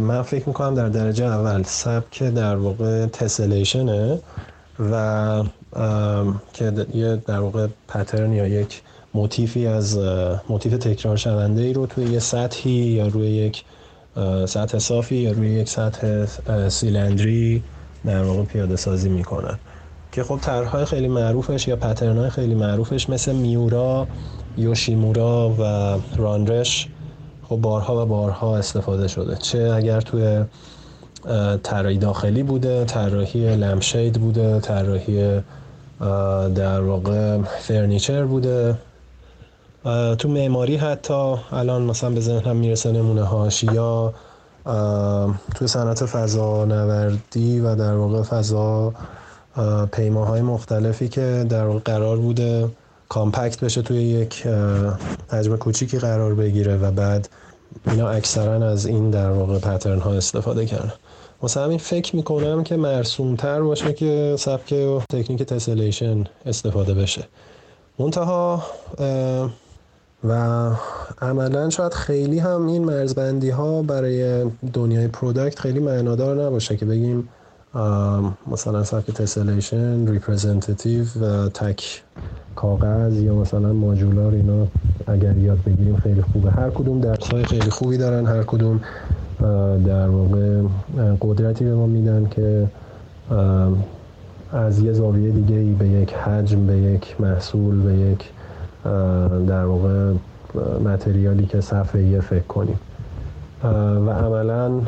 [0.00, 4.18] من فکر می‌کنم در درجه اول سبک در واقع tessellation ه
[4.92, 5.42] و
[6.52, 8.82] که یه در واقع pattern یا یک
[9.14, 9.98] motif ی از
[10.48, 13.64] motif تکرار شونده ای رو توی یه سطحی یا روی یک
[14.46, 16.26] سطح صافی یا روی یک سطح
[16.68, 17.62] سیلندری
[18.04, 19.58] در واقع پیاده سازی می‌کنن.
[20.16, 24.06] که خب طرحهای خیلی معروفش یا پترنهای خیلی معروفش مثل میورا
[24.56, 25.62] یوشیمورا و
[26.16, 26.88] رانرش
[27.48, 29.36] خب بارها و بارها استفاده شده.
[29.36, 30.44] چه اگر توی
[31.62, 35.40] طراحی داخلی بوده طراحی لمشید بوده طراحی
[36.54, 38.78] در واقع فرنیچر بوده.
[40.18, 44.14] تو معماری حتی الان مثلا به ذهنم می‌رسه نمونه هاش یا
[45.54, 48.92] تو صنعت فضا نوردی و در واقع فضا
[49.92, 52.68] پیماهای مختلفی که در قرار بوده
[53.08, 54.46] compact بشه توی یک
[55.28, 57.28] حجم کوچیکی قرار بگیره و بعد
[57.86, 60.92] اینا اکثرا از این در واقع pattern ها استفاده کردن.
[61.42, 67.24] واسه همین فکر می‌کنم که مرسوم تر باشه که سبک و تکنیک tessellation استفاده بشه.
[67.98, 68.62] منتها
[70.24, 70.70] و
[71.20, 77.28] عملا شاید خیلی هم این مرزبندی ها برای دنیای product خیلی معنادار نباشه که بگیم
[78.46, 82.02] مثلا سبک tessellation representative و تک
[82.54, 84.66] کاغذ یا مثلا ماجولار اینا
[85.06, 86.50] اگر یاد بگیریم خیلی خوبه.
[86.50, 88.80] هر کدوم درس های خیلی خوبی دارن هر کدوم
[89.86, 90.62] در واقع
[91.20, 92.70] قدرتی به ما میدن که
[94.52, 98.32] از یه زاویه دیگه به یک حجم به یک محصول به یک
[99.48, 100.12] در واقع
[100.84, 102.80] material ی که صاف فکر کنیم.
[104.06, 104.80] و عملا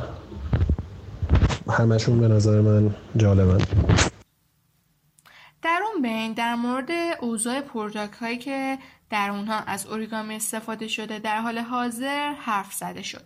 [1.70, 3.64] همشون به نظر من جالبن.
[5.62, 6.88] در اون بین در مورد
[7.20, 8.78] اوضاع product هایی که
[9.10, 13.24] در اونها از اوریگامی استفاده شده در حال حاضر حرف زده شد.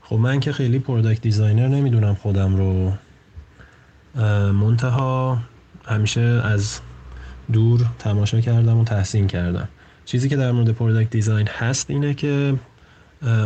[0.00, 2.92] خب من که خیلی product designer نمی‌دونم خودم رو.
[4.52, 5.38] منتها
[5.84, 6.80] همیشه از
[7.52, 9.68] دور تماشا کردم و تحسین کردم.
[10.04, 12.54] چیزی که در مورد product design هست اینه که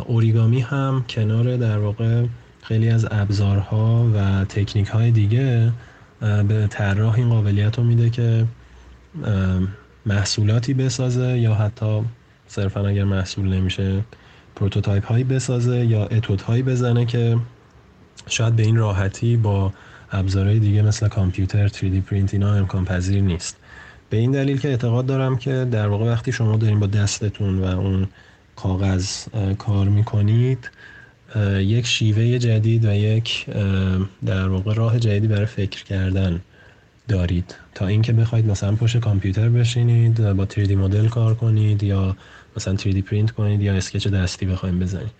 [0.07, 2.27] اوریگامی هم کنار در واقع
[2.69, 5.73] خیلی از ابزارها و تکنیک های دیگه
[6.21, 8.47] به طراح این قابلیت رو میده که
[10.07, 12.03] محصولاتی بسازه یا حتی
[12.47, 14.05] صرفا اگر محصول نمیشه
[14.57, 17.39] prototype هایی بسازه یا اتود هایی بزنه که
[18.27, 19.73] شاید به این راحتی با
[20.13, 23.57] ابزارهای دیگه مثل کامپیوتر 3D پرینت اینا امکان پذیر نیست.
[24.11, 27.65] به این دلیل که اعتقاد دارم که در واقع وقتی شما دارین با دستتون و
[27.65, 28.09] اون
[28.57, 29.27] کاغذ
[29.59, 30.71] کار می‌کنید
[31.59, 33.47] یک شیوه جدید و یک
[34.27, 36.41] در واقع راه جدیدی برای فکر کردن
[37.09, 37.55] دارید.
[37.75, 42.17] تا اینکه بخواید مثلا پشت کامپیوتر بشینید با 3D مدل کار کنید یا
[42.57, 45.11] مثلا 3D پرینت کنید یا sketch دستی بخواید بزنید.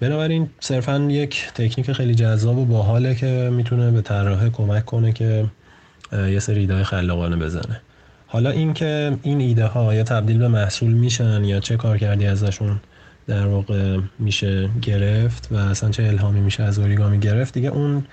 [0.00, 5.44] بنابراین صرفا یک تکنیک خیلی جذاب و باحاله که می‌تونه به طراح کمک کنه که
[6.12, 7.80] یه سری ایده خلاقانه بزنه.
[8.26, 12.80] حالا اینکه این ایده ها یا تبدیل به محصول میشن یا چه کار کردی ازشون
[13.28, 17.54] در واقع میشه گرفت و اصلا چه الهامی میشه از اوریگامی گرفت.
[17.54, 18.04] دیگه اون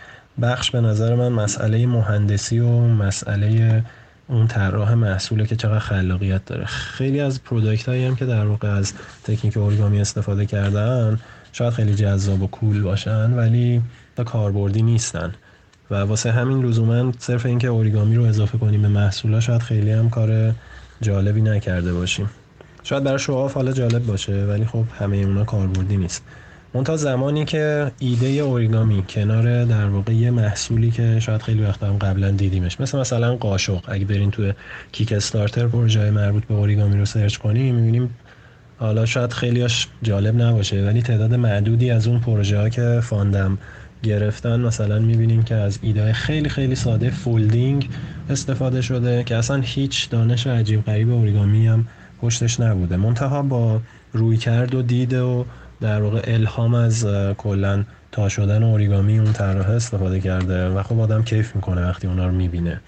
[0.41, 3.83] بخش به نظر من مسئله مهندسی و مسئله
[4.27, 6.65] اون طراح محصوله که چقدر خلاقیت داره.
[6.65, 8.93] خیلی از پروداکت هایی هم که در واقع از
[9.23, 11.19] تکنیک اوریگامی استفاده کردن
[11.53, 13.81] شاید خیلی جذاب و کول باشن ولی
[14.25, 15.33] کاربردی نیستن.
[15.91, 20.09] و واسه همین لزوما صرف اینکه اوریگامی رو اضافه کنیم به محصولا شاید خیلی هم
[20.09, 20.53] کار
[21.01, 22.29] جالبی نکرده باشیم.
[22.85, 26.23] شاید برای شعاف حالا جالب باشه ولی خب همه اونا کاربردی نیست.
[26.85, 31.97] تا زمانی که ایده اوریگامی کنار در واقع یه محصولی که شاید خیلی وقت هم
[31.97, 33.79] قبلا دیدیمش مثل مثلا قاشق.
[33.87, 34.51] اگه برین تو
[34.91, 38.15] Kickstarter پروژه مربوط به اوریگامی رو search کنیم می‌بینیم
[38.77, 43.57] حالا شاید خیلیاش جالب نباشه ولی تعداد معدودی از اون پروژه ها که fund م
[44.03, 47.89] گرفتن مثلا می‌بینیم که از ایده خیلی خیلی ساده folding
[48.29, 51.87] استفاده شده که اصلا هیچ دانش عجیب غریب اوریگامی هم
[52.21, 52.97] پشتش نبوده.
[52.97, 53.81] منتها با
[54.13, 55.45] رویکرد و دید و
[55.81, 57.07] در واقع الهام از
[57.37, 62.25] کلا تا شدن اوریگامی اون طراح استفاده کرده و خب آدم کیف می‌کنه وقتی اونا
[62.25, 62.81] رو می‌بینه.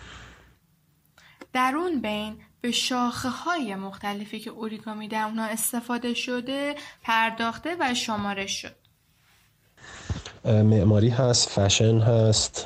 [1.54, 7.94] در اون بین به شاخه های مختلفی که اوریگامی در اونها استفاده شده پرداخته و
[7.94, 8.76] شمارش شد.
[10.46, 12.66] معماری هست فشن هست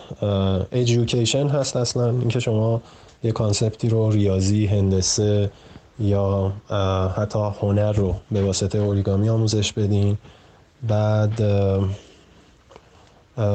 [0.71, 2.09] education هست اصلا.
[2.09, 2.81] اینکه شما
[3.23, 5.51] یه concept ی رو ریاضی هندسه
[6.01, 6.51] یا
[7.17, 10.17] حتی هنر رو به واسطه اوریگامی آموزش بدین.
[10.87, 11.41] بعد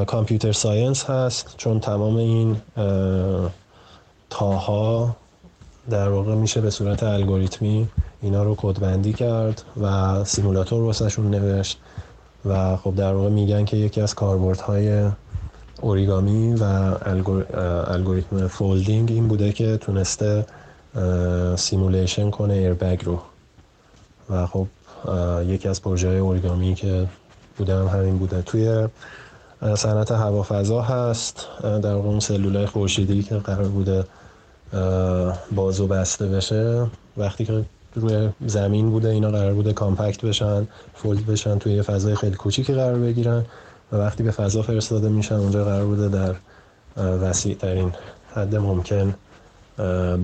[0.06, 2.56] computer science هست چون تمام این
[4.30, 5.16] تاها
[5.90, 7.88] در واقع میشه به صورت الگوریتمی
[8.22, 11.78] اینا رو کدبندی کرد و simulator واسهشون نوشت
[12.44, 15.08] و خب در واقع میگن که یکی از کاربردهای
[15.80, 16.64] اوریگامی و
[17.86, 20.46] الگوریتم folding این بوده که تونسته
[21.56, 23.20] simulation کنه airbag رو.
[24.30, 24.66] و خب
[25.46, 27.06] یکی از پروژه اوریگامی که
[27.58, 28.42] بوده هم همین بوده.
[28.42, 28.88] توی
[29.76, 34.04] صنعت هوافضا هست در اون سلولای خورشیدی که قرار بوده
[35.54, 36.86] باز و بسته بشه.
[37.16, 42.14] وقتی که روی زمین بوده اینا قرار بوده کامپکت بشن فولد بشن توی یه فضای
[42.14, 43.44] خیلی کوچیکی قرار بگیرن.
[43.92, 46.34] و وقتی به فضا فرستاده میشن اونجا قرار بوده در
[47.02, 47.92] وسیع ترین
[48.34, 49.14] حد ممکن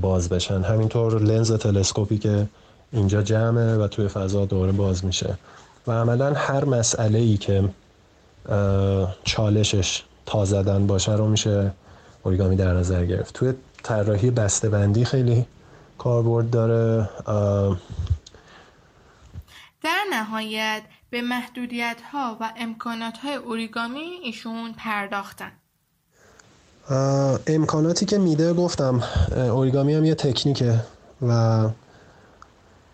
[0.01, 0.63] باز بشن.
[0.63, 2.47] همینطور لنز تلسکوپی که
[2.93, 5.39] اینجا جمعه و توی فضا دوره باز میشه.
[5.87, 7.69] و عملا هر مسئله ای که
[9.25, 11.73] چالشش تا زدن باشه رو میشه
[12.23, 13.35] اوریگامی در نظر گرفت.
[13.35, 15.47] توی طراحی بندی خیلی
[15.99, 17.09] کاربرد داره.
[19.83, 25.53] در نهایت به محدودیت ها و امکانات های اوریگامی ایشون پرداختن.
[27.47, 29.03] امکاناتی که میده گفتم
[29.37, 30.75] اوریگامی هم یه تکنیکه
[31.29, 31.63] و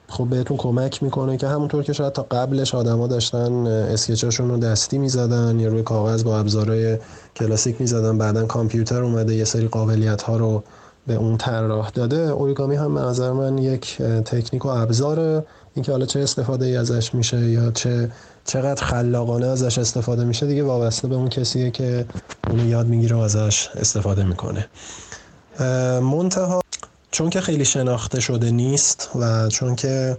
[0.09, 4.99] خب بهتون کمک می‌کنه که همونطور که شاید تا قبلش آدما داشتن اسکچاشون رو دستی
[4.99, 6.99] می‌زدن یا روی کاغذ با ابزارهای
[7.37, 10.63] کلاسیک می‌زدن بعدا کامپیوتر اومده یه سری قابلیت ها رو
[11.07, 12.21] به اون طراح داده.
[12.21, 15.45] اوریگامی هم به نظر من یک تکنیک و ابزاره.
[15.75, 18.11] اینکه حالا چه استفاده ای ازش میشه یا چه
[18.49, 22.07] چقدر خلاقانه ازش استفاده میشه دیگه وابسته به اون کسیه که
[22.51, 24.67] اونو یاد می‌گیره و ازش استفاده می‌کنه.
[26.01, 26.61] منتها
[27.11, 30.17] چون که خیلی شناخته شده نیست و چون که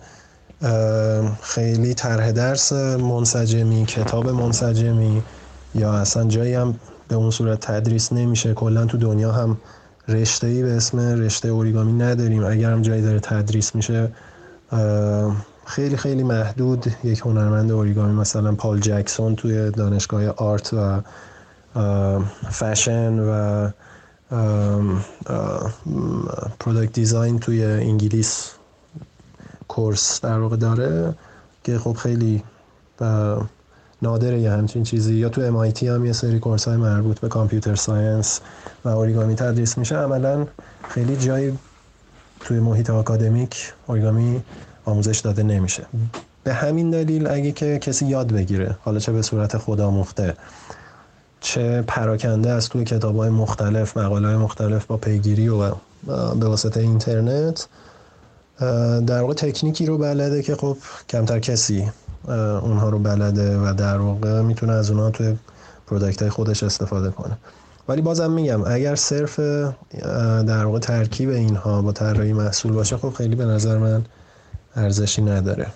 [1.41, 5.23] خیلی طرح درس منسجمی کتاب منسجمی
[5.75, 8.53] یا اصلا جایی هم به اون صورت تدریس نمیشه.
[8.53, 9.57] کلا تو دنیا هم
[10.07, 12.45] رشته ای به اسم رشته اوریگامی نداریم.
[12.45, 14.11] اگر هم جایی داره تدریس میشه
[15.69, 21.01] خیلی خیلی محدود یک هنرمند اوریگامی مثلا پال جکسون توی دانشگاه آرت و
[22.51, 23.69] فشن و
[26.59, 28.51] product design توی انگلیس
[29.67, 31.13] course در واقع داره
[31.63, 32.43] که خب خیلی
[34.01, 35.15] نادره یه همچین چیزی.
[35.15, 38.41] یا تو MIT هم یه سری course های مربوط به computer science
[38.85, 39.95] و اوریگامی تدریس میشه.
[39.97, 40.47] عملا
[40.89, 41.59] خیلی جایی
[42.39, 44.43] توی محیط آکادمیک اوریگامی
[44.85, 45.85] آموزش داده نمیشه.
[46.43, 50.33] به همین دلیل اگه که کسی یاد بگیره حالا چه به صورت خودآموخته
[51.41, 55.71] چه پراکنده از توی کتاب های مختلف مقاله های مختلف با پیگیری و
[56.39, 57.67] به واسطه اینترنت
[59.07, 60.77] در واقع تکنیکی رو بلده که خب
[61.09, 61.91] کمتر کسی
[62.61, 65.35] اونها رو بلده و در واقع می‌تونه از اونها توی
[65.87, 67.37] پرودکت های خودش استفاده کنه.
[67.87, 69.39] ولی بازم میگم اگر صرف
[70.47, 74.05] در واقع ترکیب اینها با طراحی محصول باشه خب خیلی به نظر من
[74.75, 75.67] ارزشی نداره.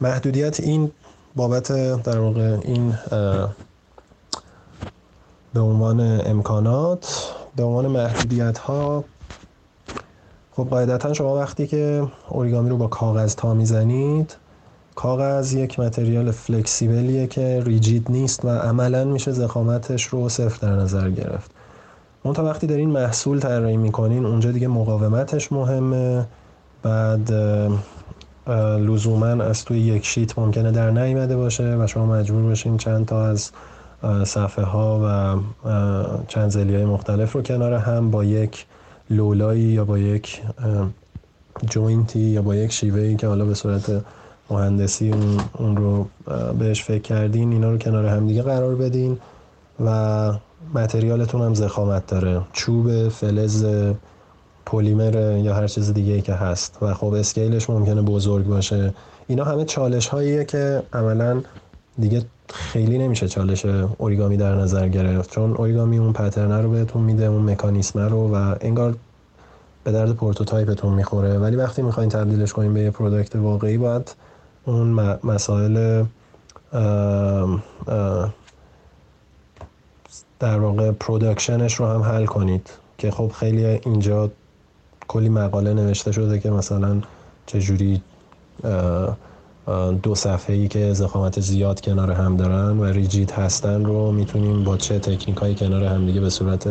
[0.00, 0.90] محدودیت این
[1.36, 1.72] بابت
[2.02, 2.94] در واقع این
[5.54, 9.04] به عنوان امکانات به عنوان محدودیت ها
[10.52, 14.36] خب قاعدتا شما وقتی که اوریگامی رو با کاغذ تا می‌زنید
[14.94, 21.10] کاغذ یک متریال فلکسیبلیه که ریجید نیست و عملا میشه زخامتش رو صفر در نظر
[21.10, 21.50] گرفت.
[22.22, 26.26] اون تا وقتی دارین محصول طراحی می‌کنین اونجا دیگه مقاومتش مهمه.
[26.82, 27.32] بعد
[28.78, 33.26] لزوما از توی یک شیت ممکنه در نیامده باشه و شما مجبور باشین چند تا
[33.26, 33.50] از
[34.24, 35.36] صفحه ها و
[36.28, 38.66] چند زلی های مختلف رو کنار هم با یک
[39.10, 40.42] لولایی یا با یک
[41.70, 44.04] جوینتی یا با یک شیوهی که حالا به صورت
[44.50, 45.14] مهندسی
[45.58, 46.06] اون رو
[46.58, 49.18] بهش فکر کردین اینا رو کنار هم دیگه قرار بدین
[49.84, 50.32] و
[50.74, 52.40] متریالتون هم زخامت داره.
[52.52, 53.66] چوب فلز
[54.66, 56.78] پلیمر یا هر چیز دیگه ای که هست.
[56.82, 58.94] و خب scale ش ممکنه بزرگ باشه.
[59.26, 61.42] اینا همه چالش هاییه که عملا
[61.98, 63.66] دیگه خیلی نمیشه چالش
[63.98, 65.30] اوریگامی در نظر گرفت.
[65.30, 68.96] چون اوریگامی اون pattern ه رو بهتون میده اون مکانیسم رو و انگار
[69.84, 71.38] به درد prototype تون می‌خوره.
[71.38, 74.14] ولی وقتی می‌خواین تبدیلش کنین به یه product واقعی باید
[74.64, 76.04] اون مسائل
[80.40, 82.70] در واقع production ش رو هم حل کنید.
[82.98, 84.30] که خب خیلی اینجا
[85.14, 87.00] کلی مقاله نوشته شده که مثلا
[87.46, 88.00] چجوری
[90.02, 94.76] دو صفحه ای که ضخامت زیاد کنار هم دارن و rigid هستن رو می‌تونیم با
[94.76, 96.68] چه تکنیک هایی کنار هم دیگه به صورت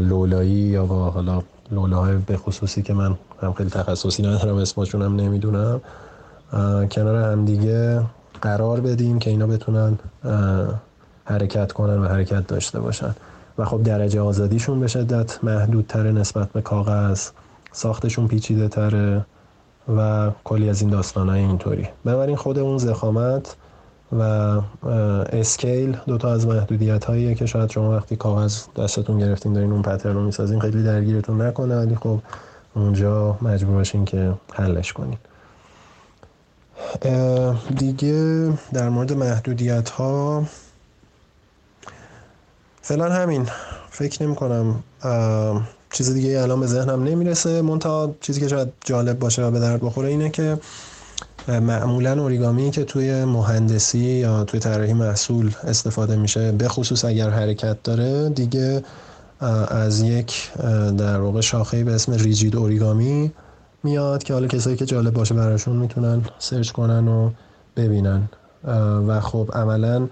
[0.00, 5.16] لولایی یا با حالا لولاهای به خصوصی که من هم خیلی تخصصی ندارم اسمشون هم
[5.16, 5.80] نمی‌دونم
[6.90, 8.02] کنار هم دیگه
[8.42, 9.98] قرار بدیم که اینا بتونن
[11.24, 13.14] حرکت کنن و حرکت داشته باشن.
[13.58, 17.28] و خب درجه آزادیشون به شدت محدودتره نسبت به کاغذ
[17.72, 19.24] ساختشون پیچیده تره
[19.96, 21.88] و کلی از این داستان های اینطوری.
[22.04, 23.56] بنابراین خود اون زخامت
[24.12, 24.22] و
[25.32, 30.14] اسکیل دوتا از محدودیت هاییه که شاید شما وقتی کاغذ دستتون گرفتین دارین اون پترن
[30.14, 32.18] رو می‌سازین خیلی درگیرتون نکنه ولی خب
[32.74, 35.18] اونجا مجبور باشین که حلش کنین.
[37.76, 40.44] دیگه در مورد محدودیت ها
[42.88, 43.46] فعلا همین.
[43.90, 44.82] فکر نمی کنم
[45.92, 47.62] چیز دیگه الان به ذهنم نمی‌رسه.
[47.62, 50.58] منتها چیزی که شاید جالب باشه و به درد بخوره اینه که
[51.48, 57.82] معمولا اوریگامی که توی مهندسی یا توی طراحی محصول استفاده میشه به خصوص اگر حرکت
[57.82, 58.82] داره دیگه
[59.68, 60.52] از یک
[60.98, 63.32] در واقع شاخه به اسم ریجید اوریگامی
[63.82, 67.30] میاد که حالا کسایی که جالب باشه براشون می‌تونن سرچ کنن و
[67.76, 68.28] ببینن.
[69.08, 70.08] و خب عملا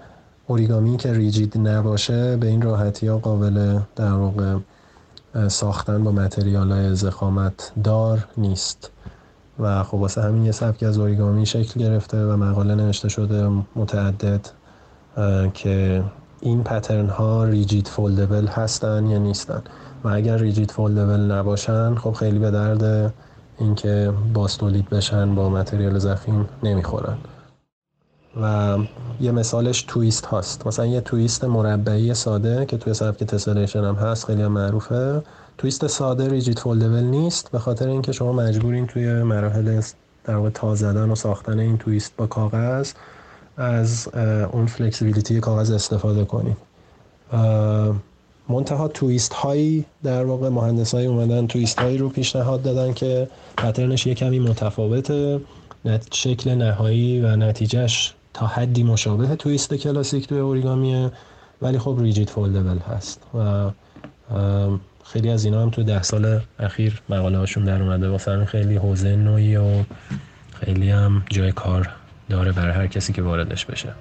[0.47, 4.57] اوریگامی که ریجید نباشه به این راحتی ها قابل در واقع
[5.47, 8.91] ساختن با متریال های زخامت دار نیست.
[9.59, 14.47] و خب واسه همین یه سبک از اوریگامی شکل گرفته و مقاله نوشته شده متعدد
[15.53, 16.03] که
[16.41, 19.61] این پترن ها ریجید فولدبل هستن یا نیستن.
[20.03, 23.13] و اگر rigid foldable نباشن خب خیلی به درد
[23.59, 27.17] اینکه باز تولید بشن با material ضخیم نمی‌خورن.
[28.41, 28.77] و
[29.21, 30.67] یه مثالش twist هاست.
[30.67, 35.23] مثلا یه twist مربعی ساده که توی سبک tessellation هم هست خیلی هم معروفه.
[35.57, 39.81] twist ساده rigid foldable نیست به خاطر اینکه شما مجبورین توی مراحل
[40.23, 42.91] در واقع تا زدن و ساختن این twist با کاغذ
[43.57, 44.07] از
[44.51, 46.57] اون flexibility کاغذ استفاده کنید
[48.49, 53.27] منتها تویست هایی در واقع مهندس های اومدن تویست هایی رو پیشنهاد دادن که
[53.57, 55.41] پترنش یه کمی متفاوته
[56.11, 61.11] شکل نهایی و نتیجهش تا حدی مشابه تویست کلاسیک توی اوریگامیه
[61.61, 63.69] ولی خب ریجید فولدبل هست و
[65.03, 68.09] خیلی از اینا هم تو ده سال اخیر مقاله هاشون در اومده.
[68.09, 69.83] واسه خیلی حوزه نوعی و
[70.53, 71.89] خیلی هم جای کار
[72.29, 73.93] داره برای هر کسی که واردش بشه.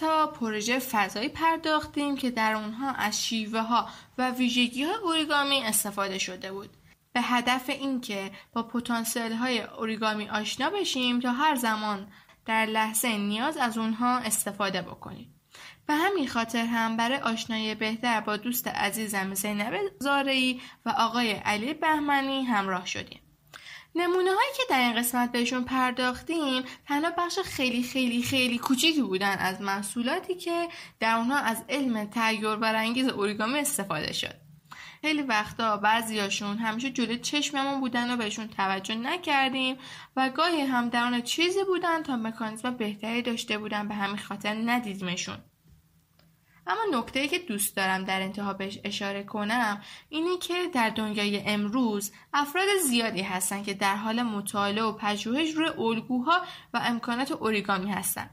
[0.00, 3.88] تا پروژه فضایی پرداختیم که در اونها از شیوه ها
[4.18, 6.70] و ویژگی های اوریگامی استفاده شده بود.
[7.12, 12.06] به هدف اینکه با پتانسیل های اوریگامی آشنا بشیم تا هر زمان
[12.46, 15.34] در لحظه نیاز از اونها استفاده بکنیم.
[15.86, 21.74] به همین خاطر هم برای آشنایی بهتر با دوست عزیزم زینب زارعی و آقای علی
[21.74, 23.20] بهمنی همراه شدیم.
[23.98, 29.36] نمونه هایی که در این قسمت بهشون پرداختیم تنها بخش خیلی خیلی خیلی کوچیکی بودن
[29.38, 30.68] از محصولاتی که
[31.00, 34.34] در اونها از علم تغییر برانگیز اوریگامی استفاده شد.
[35.00, 39.76] خیلی وقتا بعضیاشون همیشه جلوی چشممون بودن و بهشون توجه نکردیم
[40.16, 44.54] و گاهی هم در اون چیزی بودن تا مکانیزم بهتری داشته بودن به همین خاطر
[44.54, 45.38] ندیدیمشون
[46.68, 52.12] اما نکته که دوست دارم در انتها بهش اشاره کنم اینه که در دنیای امروز
[52.34, 56.42] افراد زیادی هستن که در حال مطالعه و پژوهش روی الگوها
[56.74, 58.30] و امکانات اوریگامی هستن.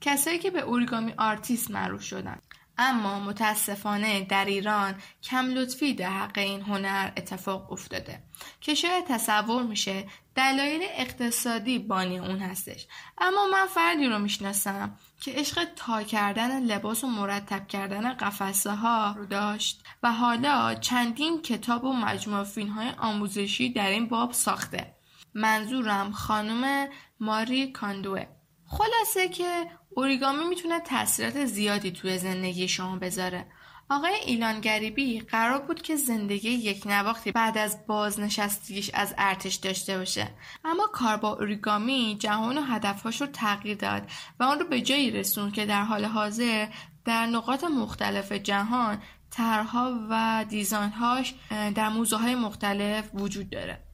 [0.00, 2.38] کسایی که به اوریگامی آرتیست معروف شدن.
[2.78, 8.22] اما متاسفانه در ایران کم لطفی در حق این هنر اتفاق افتاده
[8.60, 10.04] که شاید تصور میشه
[10.34, 12.86] دلایل اقتصادی بانی اون هستش.
[13.18, 19.14] اما من فردی رو می‌شناسم که عشق تا کردن لباس و مرتب کردن قفسه ها
[19.16, 24.94] رو داشت و حالا چندین کتاب و مجموعه فیلم های آموزشی در این باب ساخته.
[25.34, 26.88] منظورم خانم
[27.20, 28.26] ماری کاندوه.
[28.66, 29.66] خلاصه که
[29.98, 33.46] اوریگامی می‌تونه تاثیرات زیادی توی زندگی شما بذاره.
[33.90, 39.98] آقای ایلان گریبی قرار بود که زندگی یک نواختی بعد از بازنشستگیش از ارتش داشته
[39.98, 40.28] باشه.
[40.64, 44.02] اما کار با اوریگامی جهان و هدفهاش رو تغییر داد
[44.40, 46.68] و اون رو به جایی رسون که در حال حاضر
[47.04, 51.34] در نقاط مختلف جهان طرحها و دیزاینهاش
[51.74, 53.85] در موضوع های مختلف وجود داره.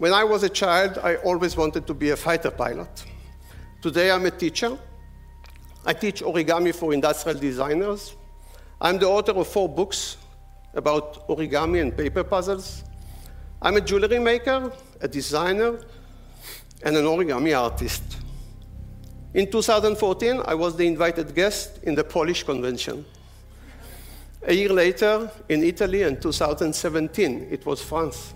[0.00, 3.04] When I was a child, I always wanted to be a fighter pilot.
[3.82, 4.78] Today, I'm a teacher.
[5.84, 8.16] I teach origami for industrial designers.
[8.80, 10.16] I'm the author of four books
[10.72, 12.82] about origami and paper puzzles.
[13.60, 14.72] I'm a jewelry maker,
[15.02, 15.78] a designer,
[16.82, 18.02] and an origami artist.
[19.34, 23.04] In 2014, I was the invited guest in the Polish convention.
[24.44, 28.32] A year later, in Italy, in 2017, it was France.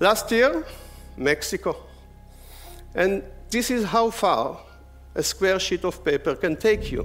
[0.00, 0.64] Last year,
[1.18, 1.76] Mexico.
[2.94, 4.58] And this is how far
[5.14, 7.04] a square sheet of paper can take you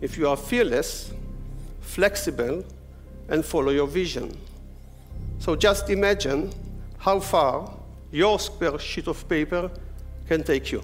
[0.00, 1.12] if you are fearless,
[1.82, 2.64] flexible,
[3.28, 4.34] and follow your vision.
[5.40, 6.50] So just imagine
[6.96, 7.70] how far
[8.10, 9.70] your square sheet of paper
[10.26, 10.82] can take you.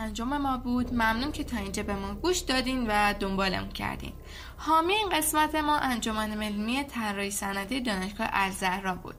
[0.00, 0.92] پنجم ما بود.
[0.92, 4.12] ممنون که تا اینجا به ما گوش دادین و دنبالم کردین.
[4.56, 9.14] حامی این قسمت ما انجمن ملی طراحی سندی دانشگاه الزهرا بود.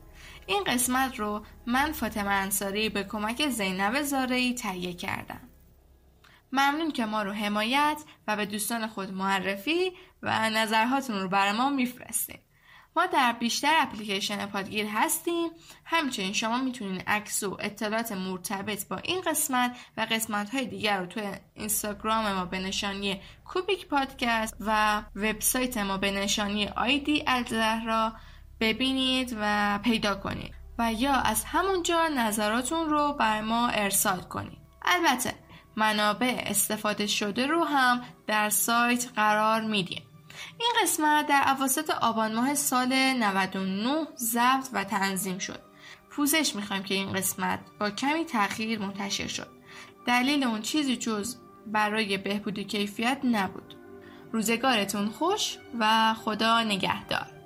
[0.45, 5.41] این قسمت رو من فاطمه انصاری به کمک زینب زارعی تهیه کردم.
[6.51, 11.69] ممنون که ما رو حمایت و به دوستان خود معرفی و نظرهاتون رو برای ما
[11.69, 12.39] میفرستید.
[12.95, 15.49] ما در بیشتر اپلیکیشن پادگیر هستیم.
[15.85, 21.05] همچنین شما می‌تونید عکس و اطلاعات مرتبط با این قسمت و قسمت های دیگر رو
[21.05, 28.13] توی اینستاگرام ما به نشانی کوبیک پادکست و وبسایت ما به نشانی آیدی الزهرا
[28.59, 34.57] ببینید و پیدا کنید و یا از همونجا نظراتون رو بر ما ارسال کنید.
[34.81, 35.33] البته
[35.75, 40.10] منابع استفاده شده رو هم در سایت قرار میدیم.
[40.59, 45.59] این قسمت در عواسط آبان ماه سال 99 ضبط و تنظیم شد.
[46.09, 49.47] پوزش می‌خوایم که این قسمت با کمی تاخیر منتشر شد.
[50.05, 51.35] دلیل اون چیزی جز
[51.67, 53.75] برای بهبود کیفیت نبود.
[54.31, 57.40] روزگارتون خوش و خدا نگهدار.